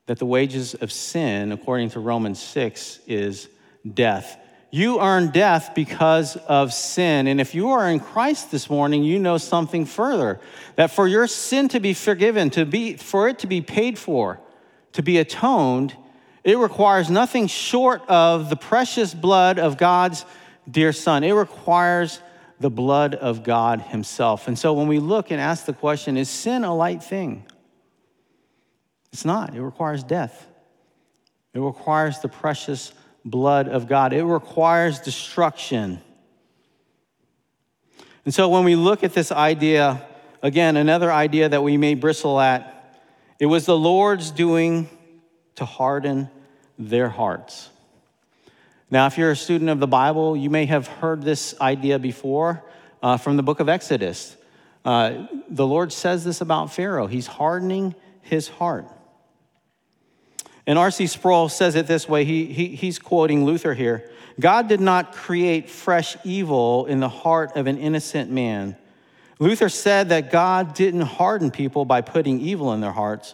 that 0.07 0.19
the 0.19 0.25
wages 0.25 0.73
of 0.73 0.91
sin, 0.91 1.51
according 1.51 1.91
to 1.91 1.99
Romans 1.99 2.41
6, 2.41 2.99
is 3.07 3.47
death. 3.93 4.39
You 4.69 4.99
earn 4.99 5.31
death 5.31 5.71
because 5.75 6.35
of 6.35 6.73
sin. 6.73 7.27
And 7.27 7.39
if 7.39 7.55
you 7.55 7.69
are 7.69 7.89
in 7.89 7.99
Christ 7.99 8.51
this 8.51 8.69
morning, 8.69 9.03
you 9.03 9.19
know 9.19 9.37
something 9.37 9.85
further 9.85 10.39
that 10.75 10.91
for 10.91 11.07
your 11.07 11.27
sin 11.27 11.69
to 11.69 11.79
be 11.79 11.93
forgiven, 11.93 12.49
to 12.51 12.65
be, 12.65 12.95
for 12.97 13.29
it 13.29 13.39
to 13.39 13.47
be 13.47 13.61
paid 13.61 13.97
for, 13.97 14.39
to 14.93 15.01
be 15.01 15.17
atoned, 15.19 15.95
it 16.43 16.57
requires 16.57 17.09
nothing 17.09 17.47
short 17.47 18.01
of 18.07 18.49
the 18.49 18.55
precious 18.55 19.13
blood 19.13 19.59
of 19.59 19.77
God's 19.77 20.25
dear 20.69 20.93
Son. 20.93 21.23
It 21.23 21.31
requires 21.31 22.21
the 22.59 22.69
blood 22.69 23.15
of 23.15 23.43
God 23.43 23.81
Himself. 23.81 24.47
And 24.47 24.57
so 24.57 24.73
when 24.73 24.87
we 24.87 24.99
look 24.99 25.31
and 25.31 25.39
ask 25.39 25.65
the 25.65 25.73
question, 25.73 26.17
is 26.17 26.29
sin 26.29 26.63
a 26.63 26.75
light 26.75 27.03
thing? 27.03 27.45
It's 29.17 29.25
not. 29.25 29.55
It 29.55 29.63
requires 29.63 30.03
death, 30.03 30.45
it 31.51 31.59
requires 31.59 32.19
the 32.19 32.27
precious 32.27 32.93
blood 33.25 33.67
of 33.67 33.88
God. 33.88 34.13
It 34.13 34.24
requires 34.24 35.00
destruction. 35.00 36.01
And 38.25 38.31
so 38.31 38.47
when 38.47 38.63
we 38.63 38.75
look 38.75 39.03
at 39.03 39.13
this 39.15 39.31
idea, 39.31 40.05
again, 40.43 40.77
another 40.77 41.12
idea 41.12 41.50
that 41.50 41.63
we 41.63 41.77
may 41.77 41.95
bristle 41.95 42.39
at, 42.39 42.95
it 43.39 43.47
was 43.47 43.65
the 43.65 43.75
Lord's 43.75 44.29
doing 44.29 44.88
to 45.55 45.65
harden 45.65 46.29
their 46.77 47.09
hearts. 47.09 47.71
Now, 48.91 49.07
if 49.07 49.17
you're 49.17 49.31
a 49.31 49.36
student 49.36 49.71
of 49.71 49.79
the 49.79 49.88
Bible, 49.88 50.38
you 50.38 50.51
may 50.51 50.67
have 50.67 50.86
heard 50.86 51.24
this 51.24 51.59
idea 51.59 51.97
before 51.97 52.63
uh, 53.01 53.17
from 53.17 53.36
the 53.36 53.41
book 53.41 53.59
of 53.59 53.67
Exodus. 53.67 54.38
Uh, 54.86 55.25
the 55.50 55.65
Lord 55.65 55.91
says 55.91 56.24
this 56.24 56.39
about 56.39 56.71
Pharaoh 56.71 57.07
He's 57.07 57.25
hardening 57.25 57.95
his 58.21 58.47
heart. 58.47 58.86
And 60.67 60.77
R.C. 60.77 61.07
Sproul 61.07 61.47
says 61.47 61.75
it 61.75 61.88
this 61.88 62.09
way 62.09 62.25
he, 62.25 62.45
he, 62.45 62.67
he's 62.75 63.00
quoting 63.00 63.45
Luther 63.45 63.74
here 63.74 64.12
God 64.39 64.67
did 64.67 64.81
not 64.81 65.13
create 65.13 65.69
fresh 65.69 66.15
evil 66.24 66.86
in 66.86 67.00
the 67.00 67.09
heart 67.09 67.55
of 67.55 67.65
an 67.65 67.77
innocent 67.79 68.29
man. 68.29 68.75
Luther 69.39 69.69
said 69.69 70.09
that 70.09 70.31
God 70.31 70.75
didn't 70.75 71.01
harden 71.01 71.50
people 71.50 71.86
by 71.86 72.01
putting 72.01 72.39
evil 72.39 72.74
in 72.74 72.81
their 72.81 72.91
hearts. 72.91 73.33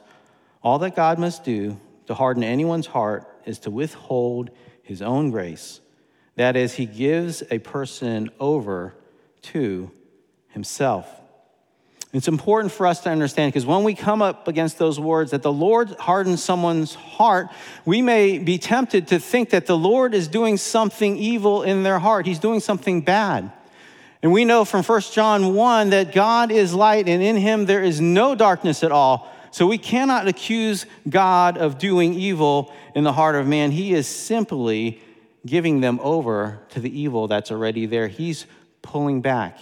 All 0.62 0.80
that 0.80 0.96
God 0.96 1.20
must 1.20 1.44
do 1.44 1.80
to 2.08 2.14
harden 2.14 2.44
anyone's 2.44 2.88
heart 2.88 3.28
is 3.46 3.60
to 3.60 3.72
withhold 3.72 4.50
his 4.82 5.02
own 5.02 5.32
grace. 5.32 5.82
That 6.36 6.56
is, 6.56 6.74
he 6.74 6.86
gives 6.86 7.44
a 7.52 7.60
person 7.60 8.30
over 8.40 8.96
to 9.44 9.92
himself. 10.50 11.23
It's 12.14 12.28
important 12.28 12.72
for 12.72 12.86
us 12.86 13.00
to 13.02 13.10
understand 13.10 13.52
because 13.52 13.66
when 13.66 13.84
we 13.84 13.96
come 13.96 14.22
up 14.22 14.48
against 14.48 14.78
those 14.78 15.00
words 15.00 15.32
that 15.32 15.42
the 15.42 15.52
Lord 15.52 15.90
hardens 16.00 16.44
someone's 16.44 16.94
heart, 16.94 17.48
we 17.86 18.04
may 18.04 18.38
be 18.38 18.60
tempted 18.60 19.08
to 19.08 19.20
think 19.20 19.50
that 19.50 19.66
the 19.66 19.76
Lord 19.76 20.14
is 20.14 20.28
doing 20.28 20.58
something 20.58 21.18
evil 21.18 21.64
in 21.64 21.82
their 21.82 21.98
heart. 21.98 22.28
He's 22.28 22.38
doing 22.38 22.60
something 22.60 23.02
bad. 23.02 23.52
And 24.22 24.32
we 24.32 24.46
know 24.46 24.64
from 24.64 24.84
1 24.84 25.02
John 25.12 25.56
1 25.56 25.90
that 25.90 26.14
God 26.14 26.52
is 26.52 26.76
light 26.76 27.10
and 27.10 27.24
in 27.24 27.36
him 27.36 27.66
there 27.66 27.84
is 27.84 28.00
no 28.00 28.36
darkness 28.36 28.84
at 28.84 28.92
all. 28.92 29.28
So 29.50 29.66
we 29.66 29.80
cannot 29.80 30.28
accuse 30.28 30.86
God 31.10 31.58
of 31.58 31.80
doing 31.80 32.14
evil 32.14 32.72
in 32.94 33.04
the 33.04 33.14
heart 33.14 33.36
of 33.36 33.48
man. 33.48 33.72
He 33.72 33.92
is 33.92 34.08
simply 34.08 35.02
giving 35.48 35.82
them 35.82 36.00
over 36.04 36.60
to 36.70 36.80
the 36.80 36.96
evil 36.96 37.28
that's 37.28 37.52
already 37.52 37.88
there. 37.88 38.08
He's 38.08 38.46
pulling 38.84 39.22
back 39.22 39.60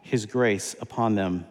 his 0.00 0.24
grace 0.24 0.74
upon 0.80 1.16
them. 1.16 1.44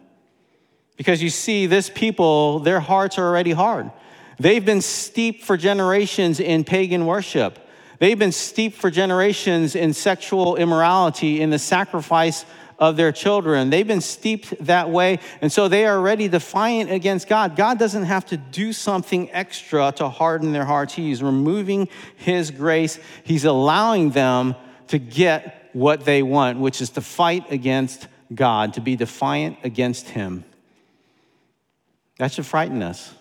Because 0.96 1.22
you 1.22 1.30
see, 1.30 1.66
this 1.66 1.90
people, 1.90 2.60
their 2.60 2.80
hearts 2.80 3.18
are 3.18 3.26
already 3.26 3.52
hard. 3.52 3.90
They've 4.38 4.64
been 4.64 4.80
steeped 4.80 5.44
for 5.44 5.56
generations 5.56 6.40
in 6.40 6.64
pagan 6.64 7.06
worship. 7.06 7.58
They've 7.98 8.18
been 8.18 8.32
steeped 8.32 8.76
for 8.76 8.90
generations 8.90 9.74
in 9.74 9.94
sexual 9.94 10.56
immorality, 10.56 11.40
in 11.40 11.50
the 11.50 11.58
sacrifice 11.58 12.44
of 12.78 12.96
their 12.96 13.12
children. 13.12 13.70
They've 13.70 13.86
been 13.86 14.02
steeped 14.02 14.66
that 14.66 14.90
way, 14.90 15.20
and 15.40 15.50
so 15.50 15.68
they 15.68 15.86
are 15.86 15.96
already 15.96 16.28
defiant 16.28 16.90
against 16.90 17.26
God. 17.26 17.56
God 17.56 17.78
doesn't 17.78 18.04
have 18.04 18.26
to 18.26 18.36
do 18.36 18.72
something 18.74 19.30
extra 19.32 19.92
to 19.96 20.08
harden 20.10 20.52
their 20.52 20.66
hearts. 20.66 20.92
He's 20.92 21.22
removing 21.22 21.88
His 22.16 22.50
grace, 22.50 22.98
He's 23.24 23.44
allowing 23.44 24.10
them 24.10 24.54
to 24.88 24.98
get 24.98 25.70
what 25.72 26.04
they 26.04 26.22
want, 26.22 26.58
which 26.58 26.80
is 26.80 26.90
to 26.90 27.00
fight 27.00 27.50
against 27.50 28.08
God, 28.34 28.74
to 28.74 28.80
be 28.80 28.96
defiant 28.96 29.58
against 29.64 30.10
Him. 30.10 30.44
That 32.18 32.32
should 32.32 32.46
frighten 32.46 32.82
us. 32.82 33.12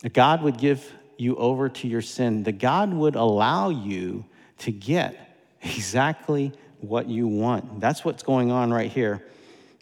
That 0.00 0.12
God 0.12 0.42
would 0.42 0.58
give 0.58 0.90
you 1.16 1.36
over 1.36 1.68
to 1.68 1.88
your 1.88 2.02
sin, 2.02 2.42
that 2.44 2.58
God 2.58 2.92
would 2.92 3.14
allow 3.14 3.68
you 3.68 4.24
to 4.58 4.72
get 4.72 5.38
exactly 5.62 6.52
what 6.80 7.06
you 7.08 7.28
want. 7.28 7.80
That's 7.80 8.04
what's 8.04 8.22
going 8.22 8.50
on 8.50 8.72
right 8.72 8.90
here. 8.90 9.24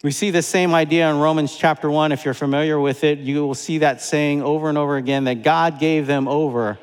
We 0.03 0.11
see 0.11 0.31
the 0.31 0.41
same 0.41 0.73
idea 0.73 1.09
in 1.09 1.17
Romans 1.17 1.55
chapter 1.55 1.89
1. 1.89 2.11
If 2.11 2.25
you're 2.25 2.33
familiar 2.33 2.79
with 2.79 3.03
it, 3.03 3.19
you 3.19 3.45
will 3.45 3.55
see 3.55 3.79
that 3.79 4.01
saying 4.01 4.41
over 4.41 4.69
and 4.69 4.77
over 4.77 4.97
again 4.97 5.25
that 5.25 5.43
God 5.43 5.79
gave 5.79 6.07
them 6.07 6.27
over 6.27 6.79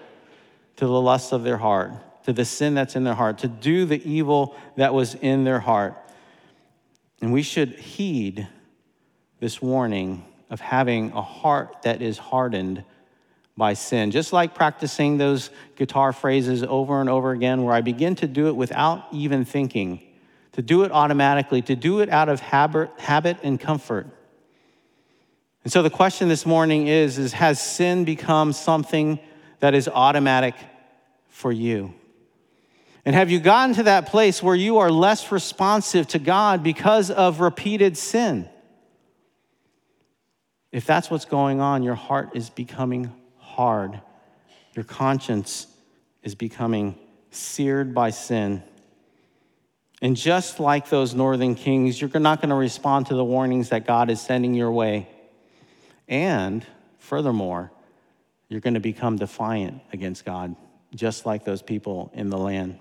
to 0.77 0.87
the 0.87 1.01
lust 1.01 1.33
of 1.33 1.43
their 1.43 1.57
heart, 1.57 1.93
to 2.25 2.33
the 2.33 2.45
sin 2.45 2.75
that's 2.75 2.95
in 2.95 3.03
their 3.03 3.15
heart, 3.15 3.39
to 3.39 3.49
do 3.49 3.85
the 3.85 4.01
evil 4.09 4.55
that 4.77 4.95
was 4.95 5.17
in 5.17 5.43
their 5.43 5.59
heart. 5.59 5.97
And 7.21 7.33
we 7.33 7.43
should 7.43 7.71
heed 7.71 8.47
this 9.41 9.61
warning 9.61 10.25
of 10.51 10.61
having 10.61 11.13
a 11.13 11.23
heart 11.23 11.83
that 11.83 12.03
is 12.03 12.19
hardened 12.19 12.85
by 13.57 13.75
sin. 13.75 14.11
Just 14.11 14.33
like 14.33 14.55
practicing 14.55 15.19
those 15.19 15.51
guitar 15.77 16.13
phrases 16.13 16.63
over 16.63 17.01
and 17.01 17.11
over 17.11 17.33
again, 17.33 17.65
where 17.65 17.75
I 17.75 17.81
begin 17.81 18.15
to 18.17 18.27
do 18.27 18.47
it 18.47 18.57
without 18.57 19.07
even 19.13 19.45
thinking, 19.45 20.01
to 20.53 20.63
do 20.63 20.85
it 20.85 20.93
automatically, 20.93 21.61
to 21.63 21.77
do 21.77 22.01
it 22.01 22.09
out 22.09 22.29
of 22.29 22.41
habit, 22.41 23.39
and 23.43 23.61
comfort. 23.61 24.07
And 25.65 25.73
so 25.73 25.83
the 25.83 25.91
question 25.91 26.29
this 26.29 26.47
morning 26.47 26.87
is, 26.87 27.19
is 27.19 27.33
Has 27.33 27.61
sin 27.61 28.05
become 28.05 28.53
something 28.53 29.19
that 29.59 29.75
is 29.75 29.89
automatic 29.89 30.55
for 31.29 31.51
you? 31.51 31.93
And 33.05 33.15
have 33.15 33.31
you 33.31 33.41
gotten 33.41 33.75
to 33.77 33.83
that 33.85 34.07
place 34.07 34.43
where 34.43 34.55
you 34.55 34.79
are 34.79 34.91
less 34.91 35.33
responsive 35.33 36.07
to 36.09 36.19
God 36.19 36.63
because 36.63 37.11
of 37.11 37.41
repeated 37.41 37.97
sin? 37.97 38.49
If 40.73 40.85
that's 40.85 41.11
what's 41.11 41.25
going 41.25 41.61
on, 41.61 41.83
your 41.83 41.95
heart 41.95 42.31
is 42.35 42.51
becoming 42.51 43.13
hard. 43.39 44.01
Your 44.75 44.85
conscience 44.85 45.67
is 46.23 46.35
becoming 46.35 46.99
seared 47.31 47.95
by 47.95 48.11
sin. 48.11 48.63
And 50.01 50.17
just 50.17 50.61
like 50.61 50.91
those 50.91 51.15
northern 51.15 51.55
kings, 51.55 52.01
you're 52.01 52.11
not 52.21 52.41
going 52.41 52.51
to 52.51 52.55
respond 52.55 53.07
to 53.07 53.15
the 53.15 53.25
warnings 53.25 53.71
that 53.71 53.87
God 53.87 54.11
is 54.11 54.21
sending 54.21 54.55
your 54.55 54.71
way. 54.71 55.09
And 56.07 56.65
furthermore, 56.99 57.73
you're 58.49 58.61
going 58.61 58.75
to 58.75 58.81
become 58.81 59.17
defiant 59.17 59.83
against 59.93 60.25
God, 60.25 60.55
just 60.95 61.27
like 61.27 61.45
those 61.45 61.63
people 61.63 62.11
in 62.15 62.31
the 62.31 62.39
land. 62.39 62.79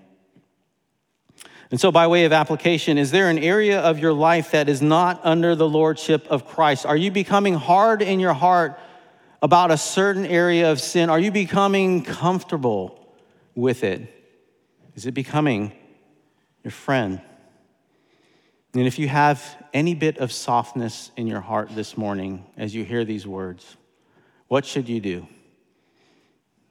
And 1.70 1.80
so, 1.80 1.92
by 1.92 2.08
way 2.08 2.24
of 2.26 2.32
application, 2.32 2.98
is 2.98 3.12
there 3.12 3.30
an 3.30 3.38
area 3.38 3.82
of 3.82 4.00
your 4.00 4.14
life 4.14 4.52
that 4.52 4.70
is 4.70 4.82
not 4.82 5.20
under 5.24 5.54
the 5.54 5.68
lordship 5.68 6.26
of 6.28 6.46
Christ? 6.46 6.86
Are 6.86 6.96
you 6.96 7.12
becoming 7.12 7.56
hard 7.56 8.02
in 8.02 8.20
your 8.20 8.34
heart 8.34 8.80
about 9.42 9.72
a 9.72 9.78
certain 9.78 10.26
area 10.26 10.72
of 10.72 10.80
sin? 10.80 11.10
Are 11.10 11.20
you 11.20 11.32
becoming 11.32 12.04
comfortable 12.04 13.14
with 13.54 13.84
it? 13.84 14.14
Is 14.96 15.06
it 15.06 15.12
becoming 15.12 15.74
your 16.64 16.72
friend? 16.72 17.22
And 18.74 18.88
if 18.88 18.98
you 18.98 19.08
have 19.10 19.44
any 19.74 19.94
bit 19.94 20.20
of 20.20 20.32
softness 20.32 21.12
in 21.18 21.28
your 21.28 21.42
heart 21.42 21.76
this 21.76 21.98
morning 21.98 22.46
as 22.56 22.74
you 22.74 22.86
hear 22.86 23.04
these 23.04 23.28
words, 23.28 23.76
what 24.48 24.66
should 24.66 24.88
you 24.88 25.02
do? 25.02 25.28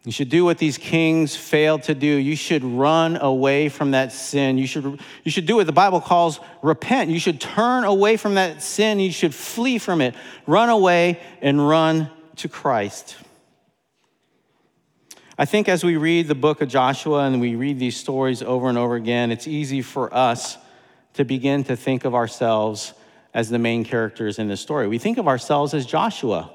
You 0.07 0.13
should 0.13 0.29
do 0.29 0.45
what 0.45 0.59
these 0.59 0.79
kings 0.79 1.35
failed 1.35 1.83
to 1.83 1.95
do. 1.95 2.07
You 2.07 2.37
should 2.37 2.63
run 2.63 3.17
away 3.17 3.69
from 3.69 3.91
that 3.91 4.13
sin. 4.13 4.57
You 4.57 4.69
should, 4.69 5.01
you 5.25 5.33
should 5.33 5.47
do 5.47 5.57
what 5.57 5.67
the 5.67 5.73
Bible 5.73 6.01
calls 6.01 6.39
repent. 6.63 7.11
You 7.11 7.19
should 7.19 7.41
turn 7.41 7.83
away 7.83 8.17
from 8.17 8.37
that 8.37 8.63
sin. 8.63 9.01
You 9.01 9.11
should 9.11 9.35
flee 9.35 9.79
from 9.79 10.01
it. 10.01 10.15
Run 10.47 10.69
away 10.69 11.19
and 11.43 11.67
run 11.67 12.09
to 12.37 12.49
Christ. 12.49 13.17
I 15.37 15.45
think 15.45 15.69
as 15.69 15.83
we 15.83 15.97
read 15.97 16.29
the 16.29 16.37
book 16.37 16.61
of 16.61 16.69
Joshua 16.69 17.25
and 17.25 17.41
we 17.41 17.57
read 17.57 17.81
these 17.81 17.97
stories 17.97 18.43
over 18.43 18.69
and 18.69 18.79
over 18.79 18.95
again, 18.95 19.33
it's 19.33 19.49
easy 19.49 19.83
for 19.83 20.15
us 20.15 20.57
to 21.15 21.25
begin 21.25 21.65
to 21.65 21.75
think 21.75 22.05
of 22.05 22.15
ourselves 22.15 22.93
as 23.35 23.49
the 23.49 23.59
main 23.59 23.85
characters 23.85 24.39
in 24.39 24.47
the 24.47 24.57
story. 24.57 24.87
We 24.87 24.99
think 24.99 25.19
of 25.19 25.27
ourselves 25.27 25.75
as 25.75 25.85
Joshua, 25.85 26.53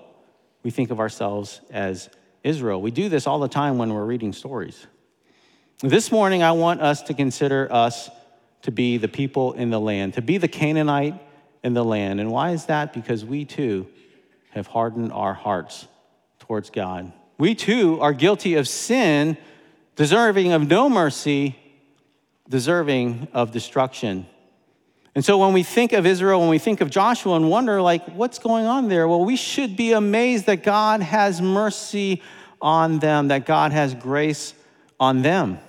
we 0.63 0.71
think 0.71 0.89
of 0.89 1.01
ourselves 1.01 1.59
as 1.69 2.09
Israel. 2.43 2.81
We 2.81 2.91
do 2.91 3.09
this 3.09 3.27
all 3.27 3.39
the 3.39 3.47
time 3.47 3.77
when 3.77 3.93
we're 3.93 4.05
reading 4.05 4.33
stories. 4.33 4.87
This 5.79 6.11
morning, 6.11 6.43
I 6.43 6.51
want 6.51 6.81
us 6.81 7.01
to 7.03 7.13
consider 7.13 7.67
us 7.71 8.09
to 8.63 8.71
be 8.71 8.97
the 8.97 9.07
people 9.07 9.53
in 9.53 9.69
the 9.69 9.79
land, 9.79 10.13
to 10.13 10.21
be 10.21 10.37
the 10.37 10.47
Canaanite 10.47 11.19
in 11.63 11.73
the 11.73 11.83
land. 11.83 12.19
And 12.19 12.31
why 12.31 12.51
is 12.51 12.65
that? 12.65 12.93
Because 12.93 13.25
we 13.25 13.45
too 13.45 13.87
have 14.51 14.67
hardened 14.67 15.11
our 15.11 15.33
hearts 15.33 15.87
towards 16.39 16.69
God. 16.69 17.11
We 17.37 17.55
too 17.55 17.99
are 18.01 18.13
guilty 18.13 18.55
of 18.55 18.67
sin, 18.67 19.37
deserving 19.95 20.51
of 20.51 20.67
no 20.67 20.89
mercy, 20.89 21.57
deserving 22.47 23.27
of 23.33 23.51
destruction. 23.51 24.27
And 25.13 25.25
so 25.25 25.37
when 25.37 25.51
we 25.53 25.63
think 25.63 25.91
of 25.91 26.05
Israel, 26.05 26.39
when 26.39 26.49
we 26.49 26.59
think 26.59 26.79
of 26.79 26.89
Joshua 26.89 27.35
and 27.35 27.49
wonder, 27.49 27.81
like, 27.81 28.05
what's 28.15 28.39
going 28.39 28.65
on 28.65 28.87
there? 28.87 29.07
Well, 29.07 29.25
we 29.25 29.35
should 29.35 29.75
be 29.75 29.91
amazed 29.91 30.45
that 30.45 30.63
God 30.63 31.01
has 31.01 31.41
mercy 31.41 32.21
on 32.61 32.99
them, 32.99 33.27
that 33.27 33.45
God 33.45 33.73
has 33.73 33.93
grace 33.93 34.53
on 34.99 35.21
them. 35.21 35.59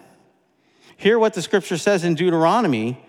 Hear 0.96 1.18
what 1.18 1.34
the 1.34 1.42
scripture 1.42 1.78
says 1.78 2.04
in 2.04 2.14
Deuteronomy, 2.14 3.04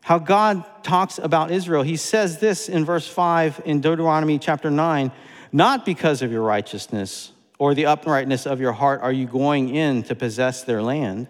how 0.00 0.18
God 0.18 0.64
talks 0.82 1.18
about 1.18 1.52
Israel. 1.52 1.82
He 1.82 1.96
says 1.96 2.38
this 2.38 2.68
in 2.68 2.84
verse 2.84 3.06
5 3.06 3.62
in 3.64 3.80
Deuteronomy 3.80 4.40
chapter 4.40 4.70
9 4.70 5.12
Not 5.52 5.84
because 5.84 6.22
of 6.22 6.32
your 6.32 6.42
righteousness 6.42 7.30
or 7.58 7.74
the 7.74 7.86
uprightness 7.86 8.46
of 8.46 8.60
your 8.60 8.72
heart 8.72 9.02
are 9.02 9.12
you 9.12 9.26
going 9.26 9.74
in 9.74 10.02
to 10.04 10.16
possess 10.16 10.64
their 10.64 10.82
land 10.82 11.28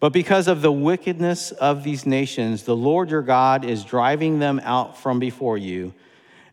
but 0.00 0.14
because 0.14 0.48
of 0.48 0.62
the 0.62 0.72
wickedness 0.72 1.52
of 1.52 1.84
these 1.84 2.06
nations, 2.06 2.64
the 2.64 2.74
Lord 2.74 3.10
your 3.10 3.22
God 3.22 3.66
is 3.66 3.84
driving 3.84 4.38
them 4.38 4.58
out 4.64 4.96
from 4.96 5.18
before 5.18 5.58
you, 5.58 5.92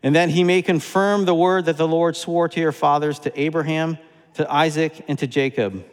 and 0.02 0.14
that 0.14 0.28
he 0.28 0.44
may 0.44 0.60
confirm 0.60 1.24
the 1.24 1.34
word 1.34 1.64
that 1.64 1.78
the 1.78 1.88
Lord 1.88 2.14
swore 2.14 2.48
to 2.50 2.60
your 2.60 2.72
fathers, 2.72 3.18
to 3.20 3.40
Abraham, 3.40 3.98
to 4.34 4.52
Isaac, 4.52 5.02
and 5.08 5.18
to 5.18 5.26
Jacob. 5.26 5.84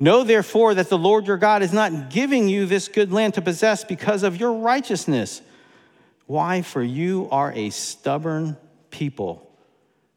Know 0.00 0.24
therefore 0.24 0.74
that 0.74 0.88
the 0.88 0.98
Lord 0.98 1.28
your 1.28 1.36
God 1.36 1.62
is 1.62 1.72
not 1.72 2.10
giving 2.10 2.48
you 2.48 2.66
this 2.66 2.88
good 2.88 3.12
land 3.12 3.34
to 3.34 3.40
possess 3.40 3.84
because 3.84 4.24
of 4.24 4.36
your 4.36 4.54
righteousness. 4.54 5.40
Why? 6.26 6.62
For 6.62 6.82
you 6.82 7.28
are 7.30 7.52
a 7.52 7.70
stubborn 7.70 8.56
people. 8.90 9.48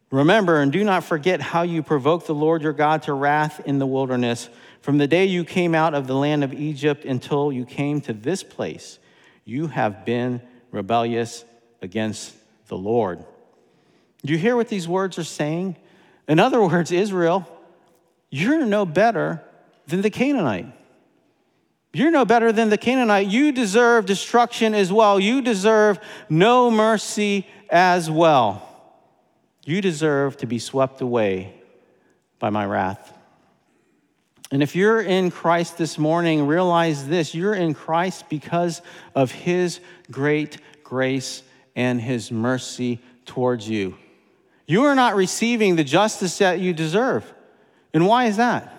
Remember 0.09 0.61
and 0.61 0.71
do 0.71 0.83
not 0.83 1.03
forget 1.03 1.41
how 1.41 1.61
you 1.61 1.83
provoked 1.83 2.27
the 2.27 2.33
Lord 2.33 2.63
your 2.63 2.73
God 2.73 3.03
to 3.03 3.13
wrath 3.13 3.61
in 3.65 3.77
the 3.77 3.85
wilderness 3.85 4.49
from 4.81 4.97
the 4.97 5.07
day 5.07 5.25
you 5.25 5.43
came 5.43 5.75
out 5.75 5.93
of 5.93 6.07
the 6.07 6.15
land 6.15 6.43
of 6.43 6.53
Egypt 6.53 7.05
until 7.05 7.51
you 7.51 7.65
came 7.65 8.01
to 8.01 8.13
this 8.13 8.43
place, 8.43 8.99
you 9.45 9.67
have 9.67 10.05
been 10.05 10.41
rebellious 10.71 11.45
against 11.81 12.33
the 12.67 12.77
Lord. 12.77 13.23
Do 14.25 14.33
you 14.33 14.39
hear 14.39 14.55
what 14.55 14.67
these 14.67 14.87
words 14.87 15.17
are 15.17 15.23
saying? 15.23 15.77
In 16.27 16.39
other 16.39 16.61
words, 16.61 16.91
Israel, 16.91 17.47
you're 18.29 18.65
no 18.65 18.85
better 18.85 19.41
than 19.87 20.01
the 20.01 20.09
Canaanite. 20.09 20.73
You're 21.93 22.11
no 22.11 22.25
better 22.25 22.51
than 22.51 22.69
the 22.69 22.77
Canaanite. 22.77 23.27
You 23.27 23.51
deserve 23.51 24.05
destruction 24.05 24.75
as 24.75 24.91
well. 24.91 25.19
You 25.19 25.41
deserve 25.41 25.99
no 26.29 26.69
mercy 26.69 27.47
as 27.69 28.11
well. 28.11 28.63
You 29.65 29.81
deserve 29.81 30.37
to 30.37 30.45
be 30.45 30.59
swept 30.59 31.01
away 31.01 31.53
by 32.39 32.49
my 32.49 32.65
wrath. 32.65 33.16
And 34.51 34.63
if 34.63 34.75
you're 34.75 35.01
in 35.01 35.29
Christ 35.29 35.77
this 35.77 35.97
morning, 35.97 36.47
realize 36.47 37.07
this 37.07 37.35
you're 37.35 37.53
in 37.53 37.73
Christ 37.73 38.29
because 38.29 38.81
of 39.13 39.31
his 39.31 39.79
great 40.09 40.57
grace 40.83 41.43
and 41.75 41.99
his 41.99 42.31
mercy 42.31 43.01
towards 43.25 43.67
you. 43.67 43.97
You 44.65 44.85
are 44.85 44.95
not 44.95 45.15
receiving 45.15 45.75
the 45.75 45.83
justice 45.83 46.37
that 46.37 46.59
you 46.59 46.73
deserve. 46.73 47.31
And 47.93 48.07
why 48.07 48.25
is 48.25 48.37
that? 48.37 48.73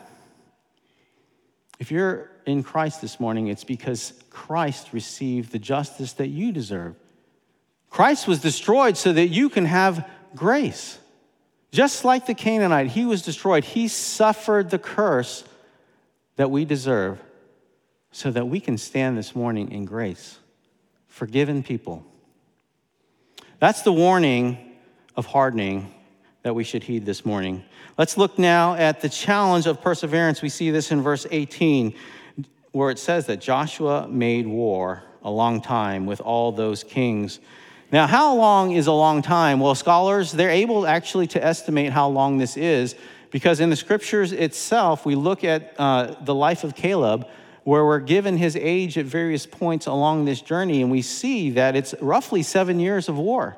If 1.78 1.90
you're 1.90 2.31
in 2.46 2.62
Christ 2.62 3.00
this 3.00 3.20
morning, 3.20 3.48
it's 3.48 3.64
because 3.64 4.12
Christ 4.31 4.92
received 4.92 5.52
the 5.52 5.59
justice 5.59 6.14
that 6.14 6.28
you 6.28 6.50
deserve. 6.50 6.94
Christ 7.90 8.26
was 8.26 8.40
destroyed 8.40 8.96
so 8.96 9.12
that 9.12 9.28
you 9.28 9.48
can 9.48 9.66
have 9.66 10.09
grace. 10.35 10.98
Just 11.70 12.04
like 12.04 12.26
the 12.26 12.35
Canaanite, 12.35 12.88
he 12.88 13.04
was 13.04 13.22
destroyed. 13.22 13.64
He 13.64 13.88
suffered 13.88 14.70
the 14.70 14.78
curse 14.78 15.44
that 16.38 16.53
we 16.53 16.64
deserve 16.64 17.20
so 18.12 18.31
that 18.31 18.46
we 18.46 18.61
can 18.61 18.79
stand 18.79 19.18
this 19.18 19.35
morning 19.35 19.72
in 19.72 19.85
grace, 19.85 20.38
forgiven 21.09 21.64
people. 21.64 22.07
That's 23.59 23.83
the 23.83 23.92
warning 23.92 24.77
of 25.16 25.27
hardening 25.27 25.92
that 26.44 26.55
we 26.55 26.62
should 26.62 26.85
heed 26.85 27.05
this 27.05 27.27
morning. 27.27 27.64
Let's 27.98 28.16
look 28.16 28.38
now 28.38 28.74
at 28.74 29.01
the 29.01 29.09
challenge 29.09 29.66
of 29.66 29.83
perseverance. 29.83 30.40
We 30.40 30.48
see 30.48 30.70
this 30.70 30.92
in 30.92 31.03
verse 31.03 31.27
18, 31.29 31.92
where 32.70 32.90
it 32.90 33.01
says 33.01 33.27
that 33.27 33.40
Joshua 33.40 34.07
made 34.07 34.46
war 34.46 35.03
a 35.24 35.31
long 35.31 35.61
time 35.61 36.07
with 36.07 36.20
all 36.20 36.53
those 36.53 36.85
kings. 36.85 37.40
Now, 37.90 38.07
how 38.07 38.37
long 38.37 38.70
is 38.70 38.87
a 38.87 38.92
long 38.92 39.22
time? 39.22 39.59
Well, 39.59 39.74
scholars, 39.74 40.31
they're 40.31 40.51
able 40.51 40.87
actually 40.87 41.27
to 41.29 41.44
estimate 41.44 41.90
how 41.90 42.09
long 42.09 42.38
this 42.38 42.57
is 42.57 42.94
because 43.31 43.61
in 43.61 43.71
the 43.71 43.77
scriptures 43.77 44.33
itself, 44.33 45.05
we 45.05 45.14
look 45.14 45.45
at 45.45 45.75
uh, 45.79 46.14
the 46.23 46.35
life 46.35 46.64
of 46.64 46.75
Caleb, 46.75 47.27
where 47.64 47.85
we're 47.85 48.01
given 48.01 48.37
his 48.37 48.57
age 48.57 48.97
at 48.97 49.05
various 49.05 49.47
points 49.47 49.87
along 49.87 50.25
this 50.25 50.41
journey, 50.41 50.81
and 50.81 50.91
we 50.91 51.03
see 51.03 51.51
that 51.51 51.77
it's 51.77 51.95
roughly 52.01 52.43
seven 52.43 52.81
years 52.81 53.09
of 53.09 53.19
war. 53.19 53.57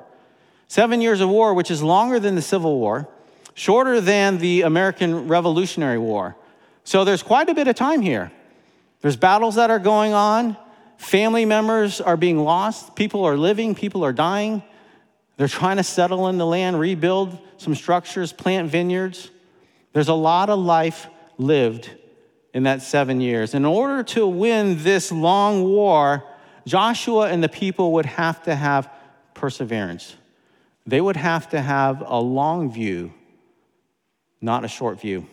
Seven 0.67 1.01
years 1.01 1.21
of 1.21 1.29
war, 1.29 1.53
which 1.53 1.71
is 1.71 1.81
longer 1.81 2.19
than 2.19 2.35
the 2.35 2.41
Civil 2.41 2.79
War, 2.79 3.07
shorter 3.53 3.99
than 3.99 4.37
the 4.37 4.61
American 4.61 5.27
Revolutionary 5.27 5.97
War. 5.97 6.35
So 6.83 7.03
there's 7.03 7.23
quite 7.23 7.49
a 7.49 7.53
bit 7.53 7.67
of 7.67 7.75
time 7.75 8.01
here. 8.01 8.31
There's 9.01 9.17
battles 9.17 9.55
that 9.55 9.69
are 9.69 9.79
going 9.79 10.13
on, 10.13 10.55
family 10.97 11.45
members 11.45 11.99
are 11.99 12.17
being 12.17 12.39
lost, 12.39 12.95
people 12.95 13.25
are 13.25 13.37
living, 13.37 13.75
people 13.75 14.05
are 14.05 14.13
dying. 14.13 14.63
They're 15.37 15.47
trying 15.47 15.77
to 15.77 15.83
settle 15.83 16.27
in 16.27 16.37
the 16.37 16.45
land, 16.45 16.79
rebuild 16.79 17.35
some 17.57 17.73
structures, 17.73 18.31
plant 18.31 18.69
vineyards. 18.69 19.31
There's 19.93 20.07
a 20.07 20.13
lot 20.13 20.49
of 20.49 20.59
life 20.59 21.07
lived 21.37 21.89
in 22.53 22.63
that 22.63 22.81
seven 22.81 23.21
years. 23.21 23.53
In 23.53 23.65
order 23.65 24.03
to 24.03 24.27
win 24.27 24.83
this 24.83 25.11
long 25.11 25.63
war, 25.63 26.23
Joshua 26.65 27.29
and 27.29 27.43
the 27.43 27.49
people 27.49 27.93
would 27.93 28.05
have 28.05 28.43
to 28.43 28.55
have 28.55 28.89
perseverance. 29.33 30.15
They 30.85 31.01
would 31.01 31.15
have 31.15 31.49
to 31.49 31.61
have 31.61 32.03
a 32.05 32.19
long 32.19 32.71
view, 32.71 33.13
not 34.41 34.65
a 34.65 34.67
short 34.67 34.99
view. 34.99 35.27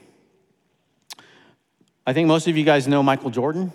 I 2.06 2.12
think 2.12 2.28
most 2.28 2.48
of 2.48 2.56
you 2.56 2.64
guys 2.64 2.88
know 2.88 3.02
Michael 3.02 3.30
Jordan, 3.30 3.72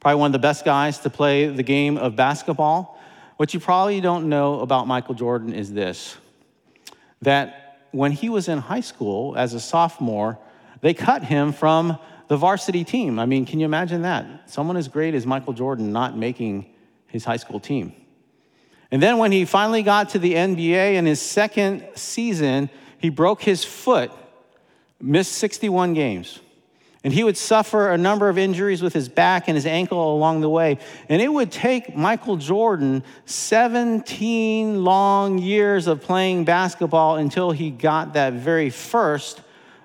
probably 0.00 0.20
one 0.20 0.28
of 0.28 0.32
the 0.32 0.38
best 0.38 0.64
guys 0.64 0.98
to 1.00 1.10
play 1.10 1.48
the 1.48 1.62
game 1.62 1.96
of 1.96 2.14
basketball. 2.14 3.00
What 3.36 3.52
you 3.52 3.60
probably 3.60 4.00
don't 4.00 4.28
know 4.28 4.60
about 4.60 4.86
Michael 4.86 5.14
Jordan 5.14 5.52
is 5.52 5.72
this 5.72 6.16
that 7.22 7.65
when 7.92 8.12
he 8.12 8.28
was 8.28 8.48
in 8.48 8.58
high 8.58 8.80
school 8.80 9.36
as 9.36 9.54
a 9.54 9.60
sophomore, 9.60 10.38
they 10.80 10.94
cut 10.94 11.24
him 11.24 11.52
from 11.52 11.98
the 12.28 12.36
varsity 12.36 12.84
team. 12.84 13.18
I 13.18 13.26
mean, 13.26 13.46
can 13.46 13.60
you 13.60 13.66
imagine 13.66 14.02
that? 14.02 14.50
Someone 14.50 14.76
as 14.76 14.88
great 14.88 15.14
as 15.14 15.26
Michael 15.26 15.52
Jordan 15.52 15.92
not 15.92 16.16
making 16.16 16.66
his 17.06 17.24
high 17.24 17.36
school 17.36 17.60
team. 17.60 17.94
And 18.90 19.02
then 19.02 19.18
when 19.18 19.32
he 19.32 19.44
finally 19.44 19.82
got 19.82 20.10
to 20.10 20.18
the 20.18 20.34
NBA 20.34 20.94
in 20.94 21.06
his 21.06 21.20
second 21.20 21.84
season, 21.94 22.70
he 22.98 23.08
broke 23.08 23.42
his 23.42 23.64
foot, 23.64 24.10
missed 25.00 25.32
61 25.32 25.94
games. 25.94 26.40
And 27.06 27.14
he 27.14 27.22
would 27.22 27.36
suffer 27.36 27.92
a 27.92 27.96
number 27.96 28.28
of 28.28 28.36
injuries 28.36 28.82
with 28.82 28.92
his 28.92 29.08
back 29.08 29.46
and 29.46 29.54
his 29.54 29.64
ankle 29.64 30.12
along 30.12 30.40
the 30.40 30.50
way. 30.50 30.78
And 31.08 31.22
it 31.22 31.28
would 31.28 31.52
take 31.52 31.94
Michael 31.94 32.36
Jordan 32.36 33.04
17 33.26 34.82
long 34.82 35.38
years 35.38 35.86
of 35.86 36.02
playing 36.02 36.44
basketball 36.46 37.14
until 37.14 37.52
he 37.52 37.70
got 37.70 38.14
that 38.14 38.32
very 38.32 38.70
first 38.70 39.40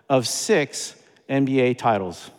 of 0.10 0.28
six 0.28 0.96
NBA 1.30 1.78
titles. 1.78 2.32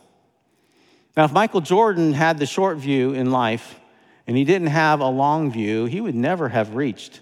Now, 1.17 1.27
if 1.27 1.33
Michael 1.33 1.61
Jordan 1.61 2.13
had 2.13 2.39
the 2.39 2.47
short 2.47 2.79
view 2.79 3.13
in 3.13 3.31
life, 3.31 3.79
and 4.27 4.37
he 4.37 4.43
didn't 4.43 4.67
have 4.67 4.99
a 4.99 5.09
long 5.09 5.53
view, 5.53 5.85
he 5.85 6.01
would 6.01 6.17
never 6.17 6.49
have 6.49 6.75
reached 6.75 7.21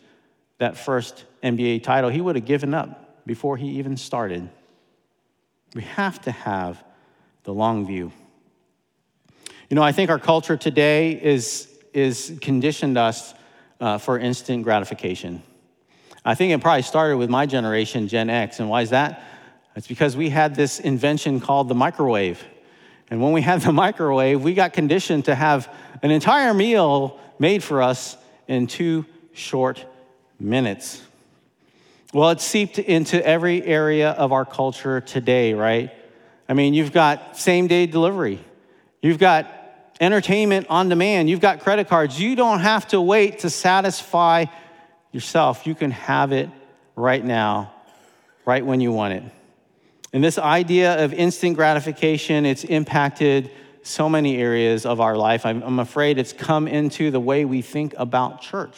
that 0.57 0.79
first 0.79 1.27
NBA 1.43 1.83
title. 1.83 2.09
He 2.09 2.23
would 2.23 2.37
have 2.37 2.47
given 2.47 2.73
up 2.73 3.27
before 3.27 3.59
he 3.59 3.69
even 3.73 3.99
started. 3.99 4.49
We 5.75 5.83
have 5.83 6.23
to 6.23 6.31
have 6.31 6.83
the 7.45 7.53
long 7.55 7.87
view. 7.87 8.13
You 9.69 9.77
know, 9.77 9.83
I 9.83 9.93
think 9.93 10.11
our 10.11 10.19
culture 10.19 10.57
today 10.57 11.13
is, 11.13 11.69
is 11.95 12.37
conditioned 12.41 12.99
us 12.99 13.35
uh, 13.81 13.99
for 13.99 14.19
instant 14.19 14.65
gratification. 14.65 15.43
I 16.25 16.35
think 16.35 16.53
it 16.53 16.61
probably 16.61 16.83
started 16.83 17.17
with 17.17 17.31
my 17.31 17.47
generation, 17.47 18.09
Gen 18.09 18.29
X. 18.29 18.61
And 18.61 18.69
why 18.69 18.83
is 18.83 18.91
that? 18.91 19.23
It's 19.77 19.87
because 19.87 20.17
we 20.17 20.29
had 20.29 20.55
this 20.55 20.81
invention 20.81 21.41
called 21.41 21.69
the 21.69 21.75
microwave. 21.75 22.45
And 23.11 23.23
when 23.23 23.33
we 23.33 23.43
had 23.43 23.63
the 23.63 23.73
microwave, 23.85 24.43
we 24.43 24.55
got 24.55 24.73
conditioned 24.73 25.27
to 25.27 25.35
have 25.35 25.73
an 26.03 26.11
entire 26.11 26.53
meal 26.53 27.19
made 27.39 27.63
for 27.63 27.83
us 27.83 28.17
in 28.49 28.67
two 28.67 29.07
short 29.33 29.85
minutes. 30.39 31.03
Well, 32.13 32.31
it's 32.31 32.45
seeped 32.45 32.79
into 32.79 33.25
every 33.25 33.63
area 33.65 34.11
of 34.11 34.33
our 34.33 34.45
culture 34.45 35.01
today, 35.01 35.55
right? 35.55 35.93
I 36.51 36.53
mean, 36.53 36.75
you've 36.75 36.93
got 36.93 37.39
same 37.39 37.69
day 37.69 37.87
delivery, 37.87 38.41
you've 39.01 39.19
got 39.21 39.47
entertainment 40.01 40.67
on 40.69 40.89
demand, 40.89 41.31
you've 41.31 41.41
got 41.41 41.61
credit 41.61 41.89
cards. 41.89 42.21
You 42.21 42.35
don't 42.35 42.59
have 42.59 42.89
to 42.89 43.01
wait 43.01 43.41
to 43.41 43.51
satisfy 43.51 44.47
yourself. 45.13 45.65
You 45.65 45.77
can 45.77 45.93
have 45.93 46.33
it 46.33 46.51
right 46.97 47.25
now, 47.25 47.73
right 48.45 48.67
when 48.67 48.81
you 48.81 48.91
want 48.91 49.15
it. 49.15 49.23
And 50.13 50.25
this 50.25 50.39
idea 50.39 51.05
of 51.05 51.13
instant 51.13 51.55
gratification, 51.55 52.45
it's 52.45 52.65
impacted 52.65 53.53
so 53.83 54.09
many 54.09 54.37
areas 54.37 54.85
of 54.85 55.01
our 55.01 55.17
life. 55.17 55.47
I'm, 55.47 55.79
afraid 55.79 56.19
it's 56.19 56.33
come 56.33 56.67
into 56.67 57.13
the 57.13 57.21
way 57.21 57.45
we 57.45 57.63
think 57.63 57.95
about 57.97 58.43
church, 58.43 58.77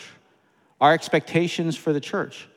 our 0.79 0.93
expectations 0.93 1.75
for 1.75 1.95
the 1.95 2.01
church. 2.01 2.49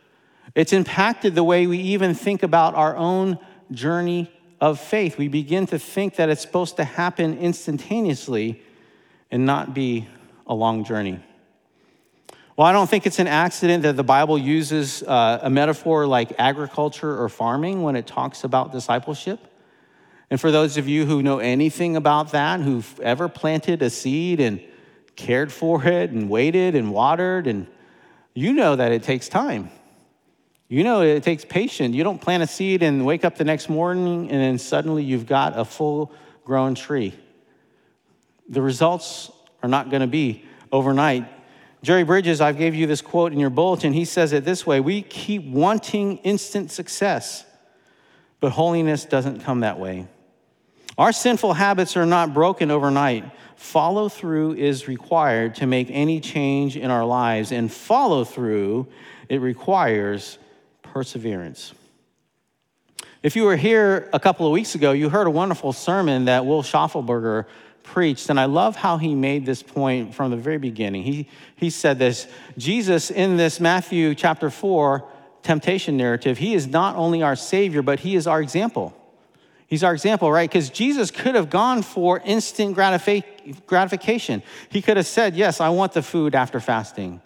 It's 0.55 0.73
impacted 0.73 1.35
the 1.35 1.43
way 1.43 1.67
we 1.67 1.77
even 1.77 2.15
think 2.15 2.43
about 2.43 2.75
our 2.75 2.97
own 2.97 3.39
journey 3.71 4.29
of 4.65 4.79
faith. 4.79 5.19
We 5.19 5.27
begin 5.27 5.67
to 5.67 5.77
think 5.77 6.15
that 6.15 6.29
it's 6.29 6.41
supposed 6.41 6.77
to 6.77 6.83
happen 6.83 7.37
instantaneously 7.37 8.63
and 9.29 9.45
not 9.45 9.75
be 9.75 10.07
a 10.47 10.55
long 10.55 10.83
journey. 10.83 11.19
Well, 12.57 12.65
I 12.65 12.71
don't 12.71 12.89
think 12.89 13.05
it's 13.05 13.19
an 13.19 13.27
accident 13.27 13.83
that 13.83 13.95
the 13.95 14.03
Bible 14.03 14.39
uses 14.39 15.03
uh, 15.03 15.39
a 15.43 15.51
metaphor 15.51 16.07
like 16.07 16.33
agriculture 16.39 17.21
or 17.21 17.29
farming 17.29 17.83
when 17.83 17.95
it 17.95 18.07
talks 18.07 18.43
about 18.43 18.71
discipleship. 18.71 19.39
And 20.31 20.41
for 20.41 20.51
those 20.51 20.77
of 20.77 20.87
you 20.87 21.05
who 21.05 21.21
know 21.21 21.37
anything 21.37 21.95
about 21.95 22.31
that, 22.31 22.61
who've 22.61 22.99
ever 23.01 23.29
planted 23.29 23.83
a 23.83 23.91
seed 23.91 24.39
and 24.39 24.59
cared 25.15 25.53
for 25.53 25.85
it 25.85 26.09
and 26.09 26.27
waited 26.27 26.73
and 26.73 26.91
watered, 26.91 27.45
and 27.45 27.67
you 28.33 28.51
know 28.51 28.75
that 28.75 28.91
it 28.91 29.03
takes 29.03 29.29
time. 29.29 29.69
You 30.67 30.83
know 30.83 31.01
it 31.01 31.23
takes 31.23 31.45
patience. 31.45 31.95
You 31.95 32.03
don't 32.03 32.19
plant 32.19 32.41
a 32.41 32.47
seed 32.47 32.81
and 32.81 33.05
wake 33.05 33.23
up 33.23 33.37
the 33.37 33.43
next 33.43 33.69
morning 33.69 34.31
and 34.31 34.41
then 34.41 34.57
suddenly 34.57 35.03
you've 35.03 35.27
got 35.27 35.57
a 35.57 35.63
full 35.63 36.11
grown 36.43 36.75
tree. 36.75 37.13
The 38.49 38.61
results 38.61 39.31
are 39.61 39.69
not 39.69 39.89
going 39.89 40.01
to 40.01 40.07
be 40.07 40.45
overnight. 40.71 41.27
Jerry 41.83 42.03
Bridges, 42.03 42.41
I've 42.41 42.57
gave 42.57 42.73
you 42.73 42.87
this 42.87 43.01
quote 43.01 43.31
in 43.31 43.39
your 43.39 43.51
bulletin. 43.51 43.93
He 43.93 44.05
says 44.05 44.33
it 44.33 44.43
this 44.43 44.65
way, 44.65 44.79
we 44.79 45.03
keep 45.03 45.43
wanting 45.43 46.17
instant 46.17 46.71
success, 46.71 47.45
but 48.39 48.51
holiness 48.51 49.05
doesn't 49.05 49.41
come 49.41 49.59
that 49.59 49.79
way. 49.79 50.07
Our 50.97 51.11
sinful 51.11 51.53
habits 51.53 51.95
are 51.95 52.05
not 52.05 52.33
broken 52.33 52.71
overnight. 52.71 53.25
Follow 53.55 54.09
through 54.09 54.53
is 54.53 54.87
required 54.87 55.55
to 55.55 55.67
make 55.67 55.89
any 55.91 56.19
change 56.19 56.75
in 56.75 56.89
our 56.89 57.05
lives, 57.05 57.51
and 57.51 57.71
follow 57.71 58.23
through, 58.23 58.87
it 59.29 59.41
requires 59.41 60.39
perseverance. 60.95 61.73
If 63.21 63.35
you 63.35 63.43
were 63.43 63.57
here 63.57 64.09
a 64.13 64.19
couple 64.19 64.45
of 64.45 64.53
weeks 64.53 64.75
ago, 64.75 64.93
you 64.93 65.09
heard 65.09 65.27
a 65.27 65.29
wonderful 65.29 65.73
sermon 65.73 66.23
that 66.25 66.45
Will 66.45 66.63
Schaffelberger 66.63 67.47
preached, 67.83 68.29
and 68.29 68.39
I 68.39 68.45
love 68.45 68.77
how 68.77 68.95
he 68.95 69.13
made 69.13 69.45
this 69.45 69.61
point 69.61 70.15
from 70.15 70.31
the 70.31 70.37
very 70.37 70.57
beginning. 70.57 71.03
He, 71.03 71.27
he 71.57 71.69
said 71.69 71.99
this 71.99 72.29
Jesus, 72.57 73.11
in 73.11 73.35
this 73.35 73.59
Matthew 73.59 74.15
chapter 74.15 74.49
4 74.49 75.05
temptation 75.43 75.97
narrative, 75.97 76.37
he 76.37 76.53
is 76.53 76.65
not 76.65 76.95
only 76.95 77.21
our 77.21 77.35
Savior, 77.35 77.81
but 77.81 77.99
he 77.99 78.15
is 78.15 78.25
our 78.25 78.41
example. 78.41 78.95
He's 79.67 79.83
our 79.83 79.91
example, 79.91 80.31
right? 80.31 80.49
Because 80.49 80.69
Jesus 80.69 81.11
could 81.11 81.35
have 81.35 81.49
gone 81.49 81.81
for 81.81 82.21
instant 82.21 82.73
gratification. 82.73 84.43
He 84.69 84.81
could 84.81 84.95
have 84.95 85.07
said, 85.07 85.35
Yes, 85.35 85.59
I 85.59 85.67
want 85.67 85.91
the 85.91 86.01
food 86.01 86.35
after 86.35 86.61
fasting. 86.61 87.19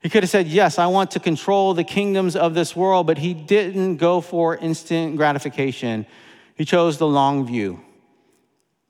He 0.00 0.08
could 0.08 0.22
have 0.22 0.30
said, 0.30 0.48
Yes, 0.48 0.78
I 0.78 0.86
want 0.86 1.12
to 1.12 1.20
control 1.20 1.74
the 1.74 1.84
kingdoms 1.84 2.36
of 2.36 2.54
this 2.54 2.74
world, 2.74 3.06
but 3.06 3.18
he 3.18 3.34
didn't 3.34 3.96
go 3.96 4.20
for 4.20 4.56
instant 4.56 5.16
gratification. 5.16 6.06
He 6.54 6.64
chose 6.64 6.98
the 6.98 7.06
long 7.06 7.46
view. 7.46 7.80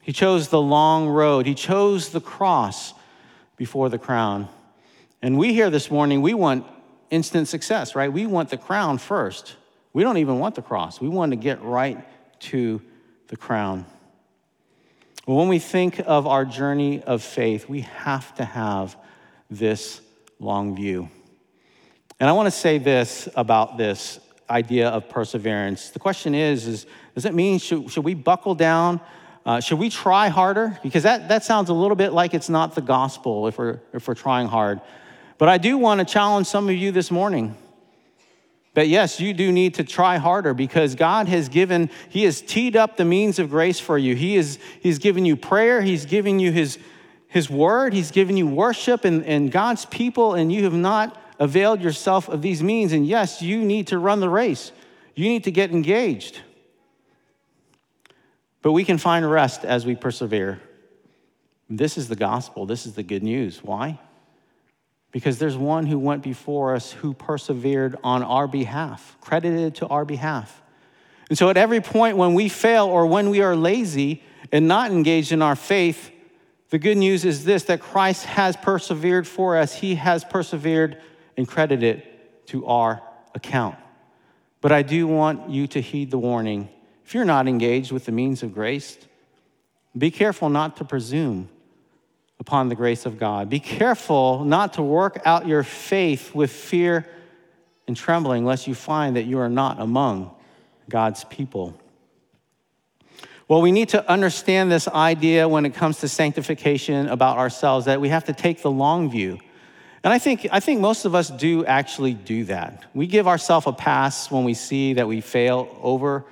He 0.03 0.13
chose 0.13 0.49
the 0.49 0.61
long 0.61 1.09
road. 1.09 1.47
He 1.47 1.55
chose 1.55 2.11
the 2.11 2.21
cross 2.21 2.95
before 3.57 3.89
the 3.89 3.99
crown. 3.99 4.49
And 5.21 5.37
we 5.37 5.53
here 5.53 5.69
this 5.69 5.91
morning, 5.91 6.23
we 6.23 6.33
want 6.33 6.65
instant 7.11 7.49
success, 7.49 7.95
right? 7.95 8.11
We 8.11 8.27
want 8.27 8.49
the 8.49 8.57
crown 8.57 8.99
first. 8.99 9.57
We 9.93 10.03
don't 10.03 10.17
even 10.17 10.39
want 10.39 10.55
the 10.55 10.63
cross. 10.63 11.01
We 11.01 11.09
want 11.09 11.33
to 11.33 11.37
get 11.37 11.63
right 11.63 11.99
to 12.41 12.81
the 13.29 13.37
crown. 13.37 13.85
When 15.27 15.49
we 15.49 15.59
think 15.59 16.01
of 16.07 16.27
our 16.27 16.45
journey 16.45 17.03
of 17.03 17.23
faith, 17.23 17.69
we 17.69 17.83
have 17.83 18.35
to 18.37 18.45
have 18.45 18.97
this 19.51 20.01
long 20.41 20.75
view. 20.75 21.09
And 22.19 22.29
I 22.29 22.33
want 22.33 22.47
to 22.47 22.51
say 22.51 22.79
this 22.79 23.29
about 23.37 23.77
this 23.79 24.19
idea 24.49 24.89
of 24.89 25.09
perseverance. 25.09 25.91
The 25.91 25.99
question 25.99 26.35
is, 26.35 26.67
is 26.67 26.87
does 27.15 27.25
it 27.25 27.35
mean 27.35 27.59
should, 27.59 27.91
should 27.91 28.05
we 28.05 28.15
buckle 28.15 28.55
down? 28.55 29.01
Uh, 29.47 29.61
should 29.61 29.79
we 29.79 29.89
try 29.89 30.29
harder? 30.29 30.79
Because 30.83 31.05
that, 31.05 31.29
that 31.29 31.45
sounds 31.45 31.71
a 31.71 31.75
little 31.75 31.97
bit 31.97 32.13
like 32.13 32.35
it's 32.35 32.49
not 32.49 32.75
the 32.75 32.83
gospel 32.83 33.47
if 33.47 33.59
we're, 33.59 33.81
if 33.93 34.09
we're 34.09 34.15
trying 34.15 34.49
hard. 34.49 34.81
But 35.39 35.49
I 35.49 35.59
do 35.59 35.79
want 35.79 36.01
to 36.01 36.05
challenge 36.05 36.47
some 36.47 36.69
of 36.69 36.75
you 36.75 36.93
this 36.93 37.11
morning. 37.11 37.57
But 38.75 38.89
yes, 38.89 39.19
you 39.21 39.33
do 39.33 39.51
need 39.51 39.75
to 39.75 39.85
try 39.85 40.19
harder 40.19 40.55
because 40.55 40.95
God 40.95 41.27
has 41.29 41.49
given, 41.49 41.91
He 42.09 42.25
has 42.25 42.41
teed 42.41 42.77
up 42.77 42.97
the 42.97 43.05
means 43.05 43.39
of 43.39 43.51
grace 43.51 43.81
for 43.81 43.99
you. 43.99 44.15
He 44.15 44.37
is, 44.37 44.59
He's 44.81 44.99
given 44.99 45.25
you 45.25 45.37
prayer, 45.37 45.81
He's 45.81 46.05
given 46.05 46.39
you 46.39 46.53
His, 46.53 46.79
His 47.31 47.49
word, 47.49 47.95
He's 47.95 48.11
given 48.11 48.37
you 48.37 48.47
worship 48.47 49.05
and, 49.05 49.25
and 49.25 49.51
God's 49.51 49.87
people, 49.87 50.35
and 50.35 50.53
you 50.53 50.65
have 50.65 50.75
not 50.75 51.17
availed 51.39 51.81
yourself 51.81 52.29
of 52.29 52.43
these 52.43 52.63
means. 52.63 52.93
And 52.93 53.07
yes, 53.07 53.41
you 53.41 53.65
need 53.65 53.87
to 53.89 53.99
run 53.99 54.21
the 54.21 54.29
race, 54.29 54.73
you 55.15 55.29
need 55.29 55.45
to 55.45 55.51
get 55.51 55.71
engaged. 55.71 56.41
But 58.63 58.73
we 58.73 58.85
can 58.85 58.99
find 58.99 59.29
rest 59.29 59.65
as 59.65 59.87
we 59.87 59.97
persevere. 59.97 60.61
This 61.71 61.97
is 61.97 62.09
the 62.09 62.17
gospel, 62.17 62.67
this 62.67 62.85
is 62.85 62.93
the 62.93 63.03
good 63.03 63.23
news. 63.23 63.65
Why? 63.65 63.99
because 65.13 65.39
there's 65.39 65.57
one 65.57 65.87
who 65.87 65.99
went 65.99 66.23
before 66.23 66.75
us 66.75 66.93
who 66.93 67.15
persevered 67.15 67.97
on 68.05 68.23
our 68.23 68.47
behalf, 68.47 69.17
credited 69.21 69.75
to 69.77 69.87
our 69.89 70.05
behalf. 70.05 70.63
And 71.29 71.39
so, 71.39 71.49
at 71.49 71.57
every 71.57 71.81
point 71.81 72.17
when 72.17 72.35
we 72.35 72.49
fail 72.49 72.87
or 72.87 73.07
when 73.07 73.31
we 73.31 73.41
are 73.41 73.57
lazy 73.57 74.23
and 74.53 74.67
not 74.67 74.91
engaged 74.91 75.33
in 75.33 75.43
our 75.43 75.57
faith, 75.57 76.11
the 76.71 76.79
good 76.79 76.97
news 76.97 77.25
is 77.25 77.45
this 77.45 77.65
that 77.65 77.81
Christ 77.81 78.25
has 78.25 78.57
persevered 78.57 79.27
for 79.27 79.57
us. 79.57 79.75
He 79.75 79.97
has 79.97 80.25
persevered 80.25 81.01
and 81.37 81.47
credited 81.47 82.03
to 82.47 82.67
our 82.67 83.03
account. 83.35 83.77
But 84.61 84.73
I 84.73 84.83
do 84.83 85.07
want 85.07 85.51
you 85.51 85.67
to 85.69 85.81
heed 85.81 86.11
the 86.11 86.19
warning. 86.19 86.69
If 87.05 87.15
you're 87.15 87.25
not 87.25 87.49
engaged 87.49 87.93
with 87.93 88.05
the 88.05 88.13
means 88.13 88.43
of 88.43 88.55
grace, 88.55 88.99
be 89.97 90.11
careful 90.11 90.49
not 90.49 90.77
to 90.77 90.85
presume 90.85 91.49
upon 92.39 92.69
the 92.69 92.75
grace 92.75 93.05
of 93.07 93.19
God. 93.19 93.51
Be 93.51 93.61
careful 93.61 94.45
not 94.45 94.75
to 94.75 94.83
work 94.83 95.21
out 95.25 95.47
your 95.47 95.63
faith 95.63 96.35
with 96.35 96.51
fear 96.51 97.09
and 97.87 97.97
trembling, 97.97 98.45
lest 98.45 98.67
you 98.67 98.75
find 98.75 99.17
that 99.17 99.25
you 99.25 99.39
are 99.39 99.49
not 99.49 99.81
among 99.81 100.31
God's 100.89 101.25
people. 101.25 101.80
Well, 103.51 103.63
we 103.63 103.73
need 103.73 103.89
to 103.89 104.09
understand 104.09 104.71
this 104.71 104.87
idea 104.87 105.49
when 105.49 105.67
it 105.67 105.75
comes 105.75 105.99
to 105.99 106.09
sanctification 106.09 107.09
about 107.09 107.37
ourselves 107.37 107.87
that 107.87 108.01
we 108.01 108.09
have 108.11 108.27
to 108.27 108.33
take 108.33 108.63
the 108.63 108.71
long 108.71 109.11
view. 109.11 109.41
And 110.05 110.13
I 110.13 110.21
think, 110.21 110.47
I 110.53 110.61
think 110.61 110.81
most 110.81 111.05
of 111.05 111.17
us 111.17 111.31
do 111.31 111.65
actually 111.67 112.15
do 112.15 112.45
that. 112.45 112.85
We 112.95 113.09
give 113.09 113.27
ourselves 113.27 113.67
a 113.67 113.73
pass 113.73 114.31
when 114.31 114.45
we 114.45 114.55
see 114.55 114.93
that 114.93 115.09
we 115.09 115.21
fail 115.21 115.77
over 115.83 116.27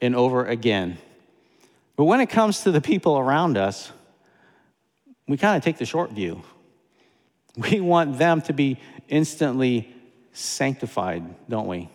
and 0.00 0.16
over 0.16 0.46
again. 0.46 0.96
But 1.94 2.04
when 2.04 2.20
it 2.20 2.30
comes 2.30 2.62
to 2.62 2.70
the 2.70 2.80
people 2.80 3.18
around 3.18 3.58
us, 3.58 3.92
we 5.28 5.36
kind 5.36 5.58
of 5.58 5.62
take 5.62 5.76
the 5.76 5.84
short 5.84 6.12
view. 6.12 6.42
We 7.54 7.82
want 7.82 8.16
them 8.16 8.40
to 8.42 8.54
be 8.54 8.80
instantly 9.10 9.94
sanctified, 10.32 11.22
don't 11.50 11.66
we? 11.66 11.90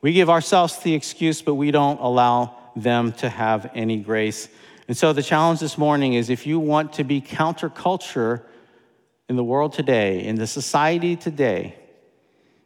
We 0.00 0.14
give 0.14 0.30
ourselves 0.30 0.78
the 0.78 0.94
excuse, 0.94 1.42
but 1.42 1.56
we 1.56 1.70
don't 1.70 2.00
allow 2.00 2.62
them 2.76 3.12
to 3.12 3.28
have 3.28 3.70
any 3.74 3.96
grace. 3.96 4.48
And 4.88 4.96
so 4.96 5.12
the 5.12 5.22
challenge 5.22 5.60
this 5.60 5.76
morning 5.76 6.14
is 6.14 6.30
if 6.30 6.46
you 6.46 6.60
want 6.60 6.92
to 6.94 7.04
be 7.04 7.20
counterculture 7.20 8.42
in 9.28 9.36
the 9.36 9.44
world 9.44 9.72
today, 9.72 10.24
in 10.24 10.36
the 10.36 10.46
society 10.46 11.16
today, 11.16 11.74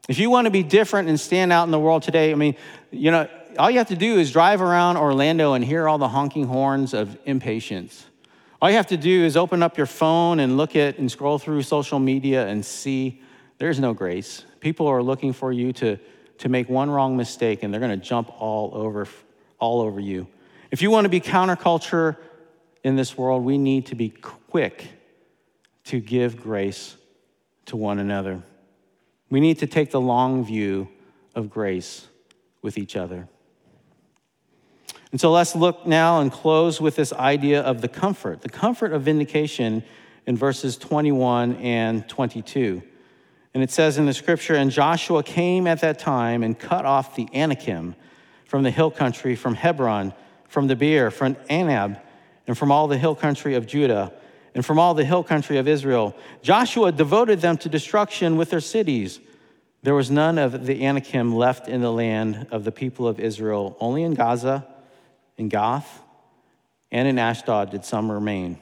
if 0.09 0.19
you 0.19 0.29
want 0.29 0.47
to 0.47 0.51
be 0.51 0.63
different 0.63 1.09
and 1.09 1.19
stand 1.19 1.53
out 1.53 1.65
in 1.65 1.71
the 1.71 1.79
world 1.79 2.03
today, 2.03 2.33
I 2.33 2.35
mean, 2.35 2.57
you 2.91 3.11
know, 3.11 3.29
all 3.59 3.71
you 3.71 3.79
have 3.79 3.89
to 3.89 3.97
do 3.97 4.19
is 4.19 4.31
drive 4.33 4.61
around 4.61 4.97
Orlando 4.97 5.55
and 5.55 5.65
hear 5.65 5.89
all 5.89 5.99
the 5.99 6.09
honking 6.09 6.47
horns 6.47 6.95
of 6.95 7.17
impatience. 7.25 8.07
All 8.61 8.69
you 8.69 8.77
have 8.77 8.89
to 8.89 8.97
do 8.97 9.25
is 9.25 9.37
open 9.37 9.63
up 9.63 9.79
your 9.79 9.87
phone 9.87 10.41
and 10.41 10.57
look 10.57 10.77
at 10.77 10.99
and 10.99 11.11
scroll 11.11 11.39
through 11.39 11.63
social 11.63 11.99
media 11.99 12.47
and 12.47 12.65
see 12.65 13.23
there's 13.59 13.81
no 13.81 13.95
grace. 13.95 14.45
People 14.61 14.87
are 14.87 15.03
looking 15.03 15.33
for 15.33 15.53
you 15.53 15.73
to, 15.75 15.99
to 16.39 16.49
make 16.49 16.69
one 16.69 16.91
wrong 16.91 17.17
mistake 17.17 17.63
and 17.63 17.73
they're 17.73 17.81
going 17.81 17.99
to 17.99 18.05
jump 18.05 18.31
all 18.41 18.73
over, 18.75 19.07
all 19.61 19.81
over 19.81 20.01
you. 20.01 20.27
If 20.71 20.83
you 20.83 20.91
want 20.91 21.05
to 21.05 21.09
be 21.09 21.21
counterculture 21.21 22.17
in 22.83 22.97
this 22.97 23.17
world, 23.17 23.45
we 23.45 23.59
need 23.59 23.87
to 23.87 23.95
be 23.95 24.09
quick 24.11 24.89
to 25.85 26.01
give 26.01 26.41
grace 26.41 26.97
to 27.67 27.77
one 27.77 27.99
another. 27.99 28.43
We 29.31 29.41
need 29.41 29.59
to 29.61 29.67
take 29.67 29.91
the 29.91 30.01
long 30.01 30.45
view 30.45 30.89
of 31.35 31.51
grace 31.51 32.07
with 32.63 32.79
each 32.79 32.97
other. 32.97 33.29
And 35.13 35.21
so 35.21 35.33
let's 35.33 35.57
look 35.57 35.87
now 35.87 36.21
and 36.21 36.31
close 36.31 36.81
with 36.81 36.97
this 36.97 37.13
idea 37.13 37.61
of 37.63 37.81
the 37.81 37.89
comfort, 37.89 38.43
the 38.43 38.49
comfort 38.49 38.93
of 38.93 39.03
vindication 39.03 39.83
in 40.27 40.37
verses 40.37 40.77
21 40.77 41.57
and 41.57 42.09
22. 42.09 42.83
And 43.53 43.63
it 43.63 43.71
says 43.71 43.99
in 43.99 44.07
the 44.07 44.15
scripture, 44.15 44.55
and 44.55 44.71
Joshua 44.71 45.25
came 45.25 45.67
at 45.67 45.81
that 45.81 45.99
time 45.99 46.45
and 46.45 46.57
cut 46.57 46.85
off 46.85 47.17
the 47.17 47.29
Anakim 47.35 47.97
from 48.51 48.65
the 48.65 48.71
hill 48.73 48.91
country, 48.91 49.37
from 49.37 49.55
Hebron, 49.55 50.13
from 50.49 50.67
Debir, 50.67 51.13
from 51.13 51.37
Anab, 51.49 52.01
and 52.49 52.59
from 52.59 52.73
all 52.73 52.89
the 52.89 52.99
hill 52.99 53.15
country 53.15 53.55
of 53.55 53.65
Judah, 53.65 54.13
and 54.57 54.67
from 54.67 54.77
all 54.77 54.93
the 54.93 55.05
hill 55.05 55.23
country 55.23 55.59
of 55.59 55.69
Israel. 55.69 56.17
Joshua 56.43 56.91
devoted 56.91 57.41
them 57.43 57.57
to 57.59 57.69
destruction 57.69 58.37
with 58.37 58.51
their 58.51 58.59
cities. 58.59 59.21
There 59.85 59.95
was 59.95 60.11
none 60.11 60.37
of 60.37 60.67
the 60.67 60.85
Anakim 60.85 61.33
left 61.33 61.69
in 61.69 61.81
the 61.81 61.93
land 61.93 62.49
of 62.51 62.65
the 62.65 62.73
people 62.73 63.07
of 63.07 63.21
Israel, 63.21 63.77
only 63.79 64.03
in 64.03 64.15
Gaza 64.15 64.67
in 65.39 65.49
Gath, 65.49 66.03
and 66.91 67.07
in 67.07 67.21
Ashdod 67.21 67.71
did 67.71 67.85
some 67.85 68.11
remain. 68.11 68.59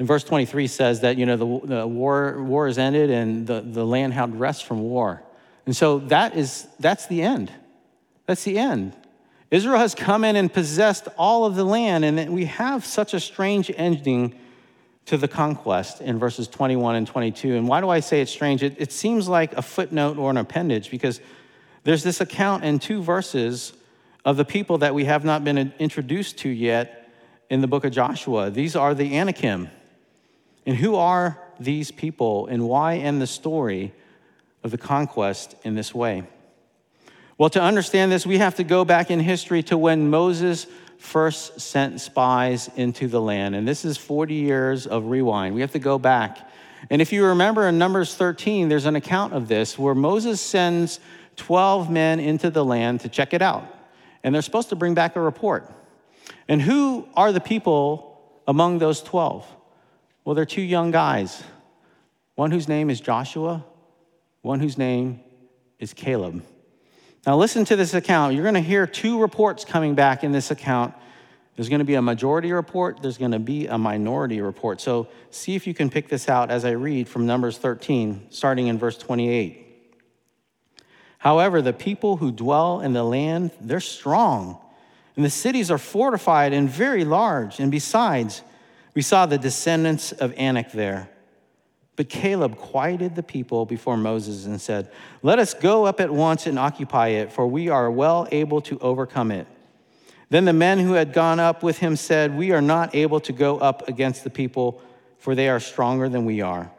And 0.00 0.08
verse 0.08 0.24
23 0.24 0.66
says 0.66 1.02
that, 1.02 1.18
you 1.18 1.24
know, 1.24 1.36
the, 1.36 1.76
the 1.76 1.86
war, 1.86 2.42
war 2.42 2.66
is 2.66 2.78
ended 2.78 3.10
and 3.10 3.46
the, 3.46 3.60
the 3.60 3.86
land 3.86 4.12
had 4.12 4.40
rest 4.40 4.64
from 4.64 4.80
war. 4.80 5.22
And 5.66 5.76
so 5.76 6.00
that 6.00 6.36
is, 6.36 6.66
that's 6.80 7.06
the 7.06 7.22
end. 7.22 7.52
That's 8.28 8.44
the 8.44 8.58
end. 8.58 8.94
Israel 9.50 9.78
has 9.78 9.94
come 9.94 10.22
in 10.22 10.36
and 10.36 10.52
possessed 10.52 11.08
all 11.16 11.46
of 11.46 11.56
the 11.56 11.64
land, 11.64 12.04
and 12.04 12.34
we 12.34 12.44
have 12.44 12.84
such 12.84 13.14
a 13.14 13.20
strange 13.20 13.72
ending 13.74 14.38
to 15.06 15.16
the 15.16 15.26
conquest 15.26 16.02
in 16.02 16.18
verses 16.18 16.46
21 16.46 16.96
and 16.96 17.06
22. 17.06 17.56
And 17.56 17.66
why 17.66 17.80
do 17.80 17.88
I 17.88 18.00
say 18.00 18.20
it's 18.20 18.30
strange? 18.30 18.62
It, 18.62 18.76
it 18.78 18.92
seems 18.92 19.28
like 19.28 19.54
a 19.54 19.62
footnote 19.62 20.18
or 20.18 20.30
an 20.30 20.36
appendage 20.36 20.90
because 20.90 21.22
there's 21.84 22.02
this 22.02 22.20
account 22.20 22.64
in 22.64 22.78
two 22.78 23.02
verses 23.02 23.72
of 24.26 24.36
the 24.36 24.44
people 24.44 24.76
that 24.76 24.94
we 24.94 25.06
have 25.06 25.24
not 25.24 25.42
been 25.42 25.72
introduced 25.78 26.36
to 26.40 26.50
yet 26.50 27.10
in 27.48 27.62
the 27.62 27.66
book 27.66 27.86
of 27.86 27.92
Joshua. 27.92 28.50
These 28.50 28.76
are 28.76 28.94
the 28.94 29.16
Anakim. 29.16 29.70
And 30.66 30.76
who 30.76 30.96
are 30.96 31.42
these 31.58 31.90
people, 31.90 32.46
and 32.46 32.68
why 32.68 32.96
end 32.96 33.22
the 33.22 33.26
story 33.26 33.94
of 34.62 34.70
the 34.70 34.76
conquest 34.76 35.54
in 35.64 35.74
this 35.74 35.94
way? 35.94 36.24
Well, 37.38 37.50
to 37.50 37.62
understand 37.62 38.10
this, 38.12 38.26
we 38.26 38.38
have 38.38 38.56
to 38.56 38.64
go 38.64 38.84
back 38.84 39.10
in 39.10 39.20
history 39.20 39.62
to 39.64 39.78
when 39.78 40.10
Moses 40.10 40.66
first 40.98 41.60
sent 41.60 42.00
spies 42.00 42.68
into 42.74 43.06
the 43.06 43.20
land. 43.20 43.54
And 43.54 43.66
this 43.66 43.84
is 43.84 43.96
40 43.96 44.34
years 44.34 44.86
of 44.86 45.06
rewind. 45.06 45.54
We 45.54 45.60
have 45.60 45.72
to 45.72 45.78
go 45.78 45.98
back. 45.98 46.38
And 46.90 47.00
if 47.00 47.12
you 47.12 47.24
remember 47.24 47.68
in 47.68 47.78
Numbers 47.78 48.16
13, 48.16 48.68
there's 48.68 48.86
an 48.86 48.96
account 48.96 49.34
of 49.34 49.46
this 49.46 49.78
where 49.78 49.94
Moses 49.94 50.40
sends 50.40 50.98
12 51.36 51.90
men 51.90 52.18
into 52.18 52.50
the 52.50 52.64
land 52.64 53.00
to 53.00 53.08
check 53.08 53.32
it 53.32 53.40
out 53.40 53.64
and 54.22 54.34
they're 54.34 54.42
supposed 54.42 54.70
to 54.70 54.76
bring 54.76 54.94
back 54.94 55.16
a 55.16 55.20
report. 55.20 55.72
And 56.48 56.60
who 56.60 57.08
are 57.14 57.32
the 57.32 57.40
people 57.40 58.20
among 58.46 58.78
those 58.78 59.00
12? 59.02 59.46
Well, 60.24 60.34
they're 60.34 60.44
two 60.44 60.62
young 60.62 60.90
guys 60.90 61.42
one 62.34 62.50
whose 62.52 62.68
name 62.68 62.88
is 62.88 63.00
Joshua, 63.00 63.64
one 64.42 64.60
whose 64.60 64.78
name 64.78 65.20
is 65.78 65.92
Caleb. 65.92 66.42
Now, 67.26 67.36
listen 67.36 67.64
to 67.66 67.76
this 67.76 67.94
account. 67.94 68.34
You're 68.34 68.44
going 68.44 68.54
to 68.54 68.60
hear 68.60 68.86
two 68.86 69.20
reports 69.20 69.64
coming 69.64 69.94
back 69.94 70.24
in 70.24 70.32
this 70.32 70.50
account. 70.50 70.94
There's 71.56 71.68
going 71.68 71.80
to 71.80 71.84
be 71.84 71.94
a 71.94 72.02
majority 72.02 72.52
report, 72.52 73.02
there's 73.02 73.18
going 73.18 73.32
to 73.32 73.40
be 73.40 73.66
a 73.66 73.76
minority 73.76 74.40
report. 74.40 74.80
So, 74.80 75.08
see 75.30 75.56
if 75.56 75.66
you 75.66 75.74
can 75.74 75.90
pick 75.90 76.08
this 76.08 76.28
out 76.28 76.50
as 76.50 76.64
I 76.64 76.70
read 76.70 77.08
from 77.08 77.26
Numbers 77.26 77.58
13, 77.58 78.28
starting 78.30 78.68
in 78.68 78.78
verse 78.78 78.96
28. 78.96 79.64
However, 81.18 81.60
the 81.60 81.72
people 81.72 82.18
who 82.18 82.30
dwell 82.30 82.80
in 82.80 82.92
the 82.92 83.02
land, 83.02 83.50
they're 83.60 83.80
strong. 83.80 84.58
And 85.16 85.24
the 85.24 85.30
cities 85.30 85.68
are 85.70 85.78
fortified 85.78 86.52
and 86.52 86.70
very 86.70 87.04
large. 87.04 87.58
And 87.58 87.72
besides, 87.72 88.42
we 88.94 89.02
saw 89.02 89.26
the 89.26 89.36
descendants 89.36 90.12
of 90.12 90.32
Anak 90.36 90.70
there. 90.70 91.10
But 91.98 92.08
Caleb 92.08 92.56
quieted 92.56 93.16
the 93.16 93.24
people 93.24 93.66
before 93.66 93.96
Moses 93.96 94.46
and 94.46 94.60
said, 94.60 94.88
Let 95.20 95.40
us 95.40 95.52
go 95.52 95.84
up 95.84 96.00
at 96.00 96.12
once 96.12 96.46
and 96.46 96.56
occupy 96.56 97.08
it, 97.08 97.32
for 97.32 97.44
we 97.44 97.70
are 97.70 97.90
well 97.90 98.28
able 98.30 98.60
to 98.60 98.78
overcome 98.78 99.32
it. 99.32 99.48
Then 100.30 100.44
the 100.44 100.52
men 100.52 100.78
who 100.78 100.92
had 100.92 101.12
gone 101.12 101.40
up 101.40 101.64
with 101.64 101.78
him 101.78 101.96
said, 101.96 102.38
We 102.38 102.52
are 102.52 102.60
not 102.60 102.94
able 102.94 103.18
to 103.18 103.32
go 103.32 103.58
up 103.58 103.88
against 103.88 104.22
the 104.22 104.30
people, 104.30 104.80
for 105.18 105.34
they 105.34 105.48
are 105.48 105.58
stronger 105.58 106.08
than 106.08 106.24
we 106.24 106.40
are. 106.40 106.70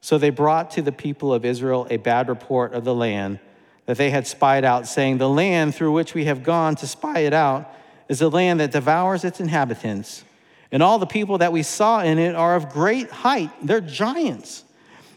So 0.00 0.16
they 0.16 0.30
brought 0.30 0.70
to 0.70 0.80
the 0.80 0.90
people 0.90 1.34
of 1.34 1.44
Israel 1.44 1.86
a 1.90 1.98
bad 1.98 2.30
report 2.30 2.72
of 2.72 2.84
the 2.84 2.94
land 2.94 3.40
that 3.84 3.98
they 3.98 4.08
had 4.08 4.26
spied 4.26 4.64
out, 4.64 4.86
saying, 4.86 5.18
The 5.18 5.28
land 5.28 5.74
through 5.74 5.92
which 5.92 6.14
we 6.14 6.24
have 6.24 6.42
gone 6.42 6.76
to 6.76 6.86
spy 6.86 7.18
it 7.18 7.34
out 7.34 7.70
is 8.08 8.22
a 8.22 8.30
land 8.30 8.60
that 8.60 8.72
devours 8.72 9.22
its 9.22 9.38
inhabitants. 9.38 10.24
And 10.72 10.82
all 10.82 10.98
the 10.98 11.06
people 11.06 11.38
that 11.38 11.52
we 11.52 11.62
saw 11.62 12.00
in 12.00 12.18
it 12.18 12.34
are 12.34 12.56
of 12.56 12.70
great 12.70 13.10
height, 13.10 13.50
they're 13.62 13.80
giants. 13.80 14.64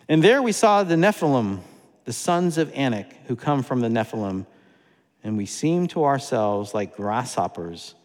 And 0.08 0.24
there 0.24 0.42
we 0.42 0.52
saw 0.52 0.84
the 0.84 0.96
Nephilim, 0.96 1.60
the 2.06 2.14
sons 2.14 2.58
of 2.58 2.72
Anak, 2.74 3.14
who 3.28 3.36
come 3.36 3.64
from 3.64 3.82
the 3.82 3.88
Nephilim 3.88 4.46
and 5.24 5.38
we 5.38 5.46
seemed 5.46 5.90
to 5.92 6.06
ourselves 6.06 6.74
like 6.74 6.96
grasshoppers, 6.96 7.96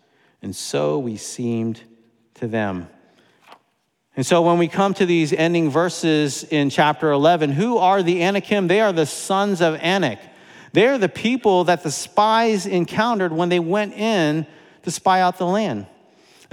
and 0.43 0.55
so 0.55 0.99
we 0.99 1.17
seemed 1.17 1.81
to 2.35 2.47
them. 2.47 2.89
And 4.17 4.25
so 4.25 4.43
when 4.43 4.59
we 4.59 4.69
come 4.69 4.95
to 4.95 5.07
these 5.07 5.33
ending 5.33 5.71
verses 5.71 6.45
in 6.45 6.71
chapter 6.71 7.11
11, 7.11 7.51
who 7.51 7.79
are 7.79 8.03
the 8.03 8.23
Anakim? 8.23 8.69
They 8.69 8.81
are 8.81 8.93
the 8.93 9.07
sons 9.07 9.61
of 9.61 9.75
Anak. 9.77 10.21
They 10.73 10.87
are 10.87 10.99
the 10.99 11.09
people 11.09 11.65
that 11.65 11.83
the 11.83 11.91
spies 11.91 12.67
encountered 12.67 13.33
when 13.33 13.49
they 13.49 13.59
went 13.59 13.95
in 13.95 14.47
to 14.83 14.91
spy 14.91 15.21
out 15.21 15.39
the 15.39 15.47
land. 15.47 15.87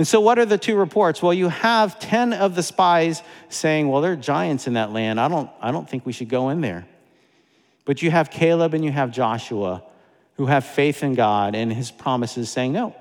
And 0.02 0.08
so, 0.08 0.20
what 0.20 0.40
are 0.40 0.48
the 0.48 0.58
two 0.58 0.76
reports? 0.78 1.22
Well, 1.22 1.32
you 1.32 1.50
have 1.50 2.00
10 2.00 2.34
of 2.34 2.56
the 2.56 2.64
spies 2.64 3.22
saying, 3.50 3.88
Well, 3.88 4.02
there 4.02 4.14
are 4.14 4.16
giants 4.16 4.66
in 4.66 4.74
that 4.74 4.92
land. 4.92 5.20
I 5.20 5.28
don't, 5.28 5.48
I 5.62 5.72
don't 5.72 5.88
think 5.88 6.08
we 6.08 6.12
should 6.12 6.28
go 6.28 6.50
in 6.50 6.60
there. 6.60 6.88
But 7.86 8.02
you 8.02 8.10
have 8.10 8.32
Caleb 8.32 8.74
and 8.74 8.84
you 8.84 8.92
have 8.92 9.12
Joshua 9.12 9.84
who 10.38 10.48
have 10.48 10.66
faith 10.66 11.04
in 11.04 11.14
God 11.14 11.54
and 11.54 11.72
his 11.72 11.92
promises, 11.92 12.50
saying, 12.50 12.74
No, 12.74 12.96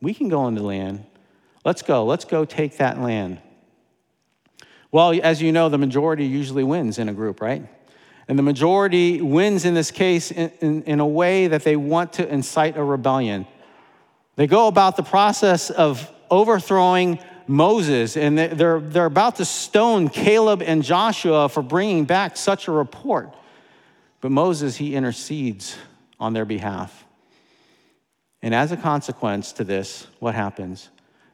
we 0.00 0.12
can 0.14 0.28
go 0.28 0.48
into 0.48 0.62
the 0.62 0.66
land. 0.66 1.04
Let's 1.64 1.82
go. 1.82 2.04
Let's 2.04 2.24
go 2.24 2.44
take 2.44 2.78
that 2.78 3.00
land. 3.00 3.40
Well, 4.90 5.16
as 5.22 5.40
you 5.40 5.52
know, 5.52 5.68
the 5.68 5.78
majority 5.78 6.26
usually 6.26 6.64
wins 6.64 6.98
in 6.98 7.08
a 7.08 7.14
group, 7.14 7.40
right? 7.40 7.62
And 8.26 8.36
the 8.36 8.42
majority 8.42 9.22
wins 9.22 9.64
in 9.64 9.74
this 9.74 9.92
case 9.92 10.32
in, 10.32 10.50
in, 10.60 10.82
in, 10.82 10.98
a 10.98 11.06
way 11.06 11.46
that 11.46 11.62
they 11.62 11.76
want 11.76 12.14
to 12.14 12.28
incite 12.28 12.76
a 12.76 12.82
rebellion. 12.82 13.46
They 14.34 14.48
go 14.48 14.66
about 14.66 14.96
the 14.96 15.04
process 15.04 15.70
of 15.70 16.10
overthrowing 16.32 17.18
Moses, 17.46 18.16
and 18.16 18.38
they're, 18.38 18.80
they're 18.80 19.04
about 19.04 19.36
to 19.36 19.44
stone 19.44 20.08
Caleb 20.08 20.62
and 20.62 20.82
Joshua 20.82 21.50
for 21.50 21.62
bringing 21.62 22.06
back 22.06 22.38
such 22.38 22.68
a 22.68 22.72
report. 22.72 23.34
But 24.22 24.30
Moses, 24.30 24.74
he 24.76 24.94
intercedes 24.94 25.76
on 26.18 26.32
their 26.32 26.46
behalf. 26.46 27.04
And 28.40 28.54
as 28.54 28.72
a 28.72 28.78
consequence 28.78 29.52
to 29.52 29.64
this, 29.64 30.06
what 30.20 30.34
happens? 30.34 30.88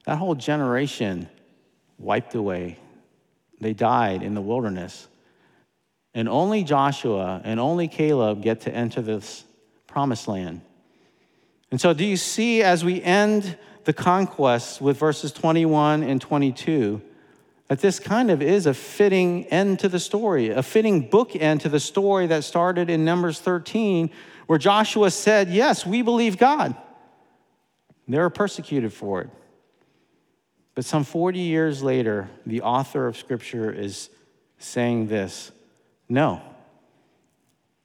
That 0.04 0.18
whole 0.18 0.34
generation 0.34 1.28
wiped 1.98 2.34
away. 2.34 2.78
They 3.60 3.74
died 3.74 4.24
in 4.24 4.34
the 4.34 4.40
wilderness. 4.40 5.06
And 6.12 6.28
only 6.28 6.64
Joshua 6.64 7.40
and 7.44 7.60
only 7.60 7.86
Caleb 7.86 8.42
get 8.42 8.62
to 8.62 8.74
enter 8.74 9.00
this 9.00 9.44
promised 9.86 10.26
land. 10.26 10.62
And 11.70 11.80
so, 11.80 11.92
do 11.92 12.04
you 12.04 12.16
see 12.16 12.62
as 12.62 12.84
we 12.84 13.00
end 13.00 13.56
the 13.88 13.94
conquest 13.94 14.82
with 14.82 14.98
verses 14.98 15.32
21 15.32 16.02
and 16.02 16.20
22 16.20 17.00
that 17.68 17.80
this 17.80 17.98
kind 17.98 18.30
of 18.30 18.42
is 18.42 18.66
a 18.66 18.74
fitting 18.74 19.46
end 19.46 19.78
to 19.78 19.88
the 19.88 19.98
story, 19.98 20.50
a 20.50 20.62
fitting 20.62 21.08
bookend 21.08 21.60
to 21.60 21.70
the 21.70 21.80
story 21.80 22.26
that 22.26 22.44
started 22.44 22.90
in 22.90 23.06
Numbers 23.06 23.40
13, 23.40 24.10
where 24.46 24.58
Joshua 24.58 25.10
said, 25.10 25.48
Yes, 25.48 25.86
we 25.86 26.02
believe 26.02 26.36
God. 26.36 26.76
They 28.06 28.18
were 28.18 28.28
persecuted 28.28 28.92
for 28.92 29.22
it. 29.22 29.30
But 30.74 30.84
some 30.84 31.02
40 31.02 31.38
years 31.38 31.82
later, 31.82 32.28
the 32.44 32.60
author 32.60 33.06
of 33.06 33.16
Scripture 33.16 33.72
is 33.72 34.10
saying 34.58 35.08
this 35.08 35.50
No. 36.10 36.42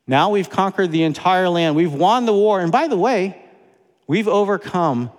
Now 0.05 0.31
we've 0.31 0.49
conquered 0.49 0.91
the 0.91 1.03
entire 1.03 1.47
land, 1.47 1.77
we've 1.77 1.93
won 1.93 2.25
the 2.25 2.33
war. 2.33 2.59
And 2.59 2.73
by 2.73 2.89
the 2.89 2.97
way, 2.97 3.41
we've 4.05 4.27
overcome 4.27 5.09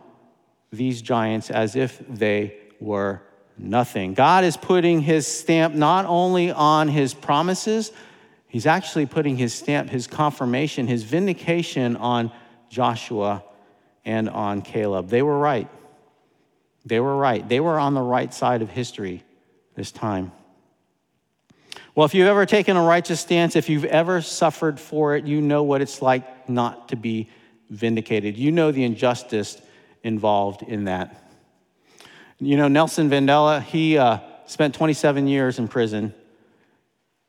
these 0.76 1.02
giants 1.02 1.50
as 1.50 1.76
if 1.76 2.02
they 2.08 2.56
were 2.80 3.22
nothing. 3.56 4.14
God 4.14 4.44
is 4.44 4.56
putting 4.56 5.00
his 5.00 5.26
stamp 5.26 5.74
not 5.74 6.06
only 6.06 6.50
on 6.50 6.88
his 6.88 7.14
promises, 7.14 7.92
He's 8.54 8.66
actually 8.66 9.06
putting 9.06 9.36
his 9.36 9.52
stamp, 9.52 9.90
his 9.90 10.06
confirmation, 10.06 10.86
his 10.86 11.02
vindication 11.02 11.96
on 11.96 12.30
Joshua 12.68 13.42
and 14.04 14.30
on 14.30 14.62
Caleb. 14.62 15.08
They 15.08 15.22
were 15.22 15.36
right. 15.36 15.68
They 16.86 17.00
were 17.00 17.16
right. 17.16 17.48
They 17.48 17.58
were 17.58 17.80
on 17.80 17.94
the 17.94 18.00
right 18.00 18.32
side 18.32 18.62
of 18.62 18.70
history 18.70 19.24
this 19.74 19.90
time. 19.90 20.30
Well, 21.96 22.06
if 22.06 22.14
you've 22.14 22.28
ever 22.28 22.46
taken 22.46 22.76
a 22.76 22.82
righteous 22.84 23.18
stance, 23.20 23.56
if 23.56 23.68
you've 23.68 23.86
ever 23.86 24.22
suffered 24.22 24.78
for 24.78 25.16
it, 25.16 25.24
you 25.24 25.40
know 25.40 25.64
what 25.64 25.82
it's 25.82 26.00
like 26.00 26.48
not 26.48 26.90
to 26.90 26.96
be 26.96 27.28
vindicated. 27.70 28.38
You 28.38 28.52
know 28.52 28.70
the 28.70 28.84
injustice 28.84 29.60
involved 30.04 30.62
in 30.62 30.84
that. 30.84 31.20
You 32.38 32.56
know, 32.56 32.68
Nelson 32.68 33.10
Mandela, 33.10 33.60
he 33.60 33.98
uh, 33.98 34.18
spent 34.46 34.74
27 34.74 35.26
years 35.26 35.58
in 35.58 35.66
prison 35.66 36.14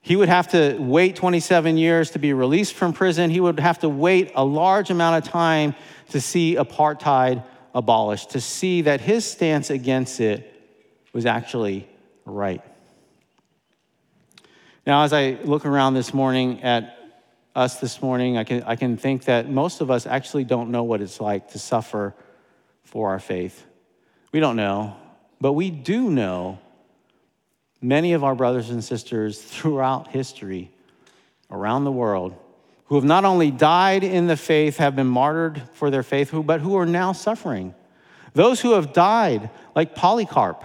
he 0.06 0.16
would 0.16 0.30
have 0.30 0.50
to 0.50 0.78
wait 0.78 1.16
27 1.16 1.78
years 1.78 2.12
to 2.12 2.20
be 2.20 2.32
released 2.32 2.76
from 2.76 2.94
prison. 2.94 3.32
He 3.32 3.40
would 3.40 3.60
have 3.60 3.80
to 3.80 3.90
wait 3.90 4.32
a 4.36 4.46
large 4.46 4.92
amount 4.92 5.26
of 5.26 5.32
time 5.32 5.74
to 6.10 6.22
see 6.22 6.58
apartheid 6.58 7.44
abolished, 7.74 8.30
to 8.30 8.40
see 8.40 8.84
that 8.84 9.02
his 9.02 9.26
stance 9.26 9.72
against 9.72 10.20
it 10.22 10.62
was 11.12 11.26
actually 11.26 11.90
right. 12.24 12.62
Now, 14.86 15.02
as 15.02 15.12
I 15.12 15.40
look 15.44 15.66
around 15.66 15.96
this 15.96 16.14
morning 16.14 16.62
at 16.62 17.00
us 17.56 17.80
this 17.80 18.00
morning, 18.00 18.38
I 18.38 18.44
can, 18.44 18.62
I 18.62 18.76
can 18.76 18.98
think 18.98 19.24
that 19.24 19.50
most 19.50 19.82
of 19.82 19.90
us 19.90 20.06
actually 20.06 20.44
don't 20.44 20.70
know 20.70 20.84
what 20.84 21.02
it's 21.02 21.20
like 21.20 21.50
to 21.54 21.58
suffer 21.58 22.14
for 22.86 23.10
our 23.10 23.20
faith. 23.20 23.66
We 24.32 24.40
don't 24.40 24.56
know, 24.56 24.96
but 25.42 25.54
we 25.54 25.70
do 25.70 26.10
know 26.10 26.60
many 27.82 28.14
of 28.14 28.24
our 28.24 28.36
brothers 28.36 28.70
and 28.70 28.84
sisters 28.84 29.42
throughout 29.42 30.08
history, 30.08 30.72
around 31.52 31.84
the 31.84 31.92
world, 31.92 32.36
who 32.86 32.96
have 32.96 33.04
not 33.04 33.26
only 33.26 33.52
died 33.52 34.04
in 34.04 34.28
the 34.28 34.38
faith, 34.38 34.78
have 34.78 34.96
been 34.96 35.08
martyred 35.08 35.62
for 35.74 35.90
their 35.90 36.04
faith, 36.04 36.32
but 36.34 36.62
who 36.62 36.78
are 36.78 36.86
now 36.86 37.12
suffering. 37.12 37.74
Those 38.34 38.62
who 38.62 38.74
have 38.74 38.94
died, 38.94 39.50
like 39.76 39.96
Polycarp, 39.96 40.64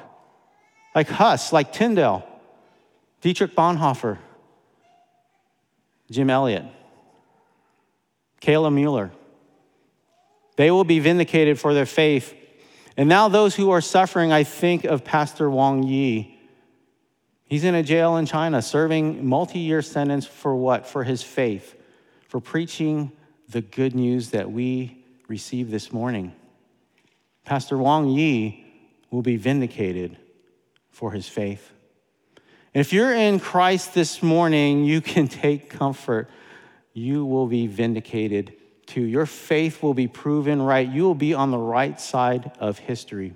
like 0.95 1.09
Huss, 1.09 1.53
like 1.53 1.73
Tyndale, 1.73 2.27
Dietrich 3.21 3.55
Bonhoeffer, 3.55 4.19
Jim 6.11 6.31
Elliot, 6.31 6.65
Kayla 8.41 8.73
Mueller. 8.73 9.11
They 10.61 10.71
will 10.71 10.85
be 10.85 10.99
vindicated 10.99 11.59
for 11.59 11.73
their 11.73 11.87
faith. 11.87 12.35
And 12.95 13.09
now, 13.09 13.29
those 13.29 13.55
who 13.55 13.71
are 13.71 13.81
suffering, 13.81 14.31
I 14.31 14.45
think 14.45 14.85
of 14.85 15.05
Pastor 15.05 15.49
Wang 15.49 15.85
Yi, 15.85 16.39
He's 17.47 17.65
in 17.65 17.75
a 17.75 17.83
jail 17.83 18.19
in 18.19 18.27
China 18.27 18.61
serving 18.61 19.25
multi-year 19.25 19.81
sentence 19.81 20.27
for 20.27 20.55
what? 20.55 20.87
For 20.87 21.03
his 21.03 21.23
faith, 21.23 21.75
for 22.29 22.41
preaching 22.41 23.11
the 23.49 23.63
good 23.63 23.95
news 23.95 24.33
that 24.33 24.53
we 24.53 25.03
received 25.29 25.71
this 25.71 25.95
morning. 25.95 26.35
Pastor 27.47 27.79
Wang 27.79 28.11
Yi 28.11 28.67
will 29.11 29.23
be 29.23 29.37
vindicated 29.37 30.19
for 30.91 31.13
his 31.13 31.27
faith. 31.27 31.73
If 32.75 32.93
you're 32.93 33.15
in 33.15 33.41
Christ 33.41 33.95
this 33.95 34.23
morning, 34.23 34.85
you 34.85 35.01
can 35.01 35.27
take 35.47 35.71
comfort. 35.71 36.29
You 36.93 37.25
will 37.25 37.47
be 37.47 37.67
vindicated 37.67 38.60
too. 38.91 39.03
Your 39.03 39.27
faith 39.27 39.83
will 39.83 39.95
be 39.95 40.09
proven 40.09 40.61
right. 40.61 40.89
You 40.89 41.05
will 41.05 41.15
be 41.15 41.33
on 41.33 41.51
the 41.51 41.59
right 41.59 41.99
side 42.01 42.53
of 42.59 42.79
history. 42.79 43.33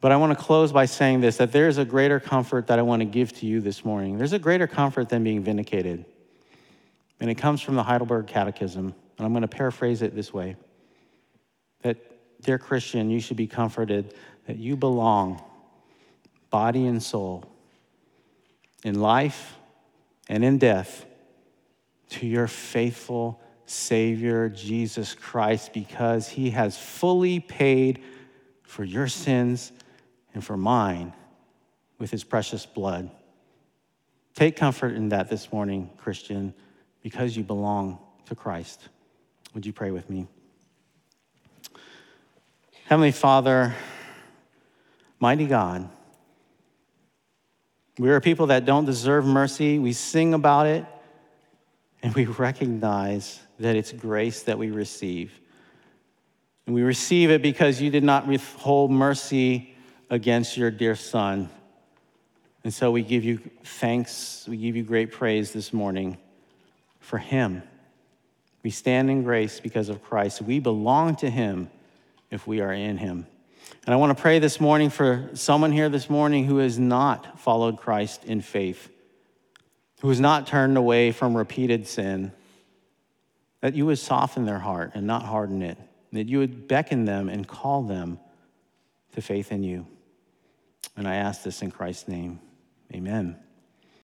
But 0.00 0.12
I 0.12 0.16
want 0.16 0.38
to 0.38 0.44
close 0.44 0.72
by 0.72 0.86
saying 0.86 1.20
this 1.20 1.38
that 1.38 1.52
there 1.52 1.68
is 1.68 1.78
a 1.78 1.84
greater 1.84 2.20
comfort 2.20 2.68
that 2.68 2.78
I 2.78 2.82
want 2.82 3.00
to 3.00 3.06
give 3.06 3.32
to 3.34 3.46
you 3.46 3.60
this 3.60 3.84
morning. 3.84 4.18
There's 4.18 4.32
a 4.32 4.38
greater 4.38 4.66
comfort 4.66 5.08
than 5.08 5.24
being 5.24 5.42
vindicated. 5.42 6.04
And 7.18 7.30
it 7.30 7.36
comes 7.36 7.60
from 7.60 7.74
the 7.74 7.82
Heidelberg 7.82 8.26
Catechism. 8.26 8.94
And 9.18 9.26
I'm 9.26 9.32
going 9.32 9.42
to 9.42 9.48
paraphrase 9.48 10.02
it 10.02 10.14
this 10.14 10.32
way 10.32 10.56
that, 11.82 11.96
dear 12.42 12.58
Christian, 12.58 13.10
you 13.10 13.20
should 13.20 13.36
be 13.36 13.46
comforted 13.46 14.14
that 14.46 14.58
you 14.58 14.76
belong, 14.76 15.42
body 16.50 16.86
and 16.86 17.02
soul, 17.02 17.44
in 18.84 19.00
life 19.00 19.56
and 20.28 20.44
in 20.44 20.58
death, 20.58 21.04
to 22.10 22.26
your 22.26 22.46
faithful 22.46 23.40
Savior, 23.66 24.48
Jesus 24.48 25.14
Christ, 25.14 25.72
because 25.72 26.28
he 26.28 26.50
has 26.50 26.78
fully 26.78 27.40
paid 27.40 28.02
for 28.62 28.84
your 28.84 29.08
sins 29.08 29.72
and 30.34 30.44
for 30.44 30.56
mine 30.56 31.12
with 31.98 32.10
his 32.10 32.24
precious 32.24 32.64
blood. 32.64 33.10
Take 34.34 34.56
comfort 34.56 34.94
in 34.94 35.08
that 35.10 35.28
this 35.28 35.52
morning, 35.52 35.90
Christian, 35.96 36.54
because 37.02 37.36
you 37.36 37.42
belong 37.42 37.98
to 38.26 38.34
Christ. 38.34 38.88
Would 39.54 39.66
you 39.66 39.72
pray 39.72 39.90
with 39.90 40.08
me? 40.10 40.26
Heavenly 42.84 43.12
Father, 43.12 43.74
mighty 45.18 45.46
God, 45.46 45.88
we 47.98 48.10
are 48.10 48.20
people 48.20 48.48
that 48.48 48.64
don't 48.64 48.84
deserve 48.84 49.24
mercy. 49.24 49.78
We 49.78 49.92
sing 49.92 50.34
about 50.34 50.66
it, 50.66 50.84
and 52.02 52.14
we 52.14 52.26
recognize 52.26 53.40
that 53.58 53.76
it's 53.76 53.92
grace 53.92 54.42
that 54.42 54.58
we 54.58 54.70
receive. 54.70 55.40
And 56.66 56.74
we 56.74 56.82
receive 56.82 57.30
it 57.30 57.42
because 57.42 57.80
you 57.80 57.90
did 57.90 58.04
not 58.04 58.26
withhold 58.26 58.90
mercy 58.90 59.74
against 60.10 60.56
your 60.56 60.70
dear 60.70 60.96
Son. 60.96 61.48
And 62.64 62.74
so 62.74 62.90
we 62.90 63.02
give 63.02 63.24
you 63.24 63.40
thanks, 63.62 64.44
we 64.48 64.56
give 64.56 64.74
you 64.76 64.82
great 64.82 65.12
praise 65.12 65.52
this 65.52 65.72
morning 65.72 66.18
for 66.98 67.18
Him. 67.18 67.62
We 68.64 68.70
stand 68.70 69.10
in 69.10 69.22
grace 69.22 69.60
because 69.60 69.88
of 69.88 70.02
Christ. 70.02 70.42
We 70.42 70.58
belong 70.58 71.14
to 71.16 71.30
Him 71.30 71.70
if 72.30 72.46
we 72.46 72.60
are 72.60 72.72
in 72.72 72.96
Him. 72.96 73.26
And 73.84 73.94
I 73.94 73.96
want 73.96 74.16
to 74.16 74.20
pray 74.20 74.40
this 74.40 74.60
morning 74.60 74.90
for 74.90 75.30
someone 75.34 75.70
here 75.70 75.88
this 75.88 76.10
morning 76.10 76.44
who 76.44 76.58
has 76.58 76.76
not 76.76 77.38
followed 77.38 77.76
Christ 77.76 78.24
in 78.24 78.40
faith, 78.40 78.90
who 80.00 80.08
has 80.08 80.18
not 80.18 80.48
turned 80.48 80.76
away 80.76 81.12
from 81.12 81.36
repeated 81.36 81.86
sin, 81.86 82.32
that 83.60 83.74
you 83.74 83.86
would 83.86 83.98
soften 83.98 84.44
their 84.44 84.58
heart 84.58 84.92
and 84.94 85.06
not 85.06 85.22
harden 85.22 85.62
it, 85.62 85.78
that 86.12 86.28
you 86.28 86.38
would 86.38 86.68
beckon 86.68 87.04
them 87.04 87.28
and 87.28 87.46
call 87.46 87.82
them 87.82 88.18
to 89.12 89.22
faith 89.22 89.52
in 89.52 89.62
you. 89.62 89.86
And 90.96 91.06
I 91.06 91.16
ask 91.16 91.42
this 91.42 91.62
in 91.62 91.70
Christ's 91.70 92.08
name. 92.08 92.40
Amen. 92.94 93.36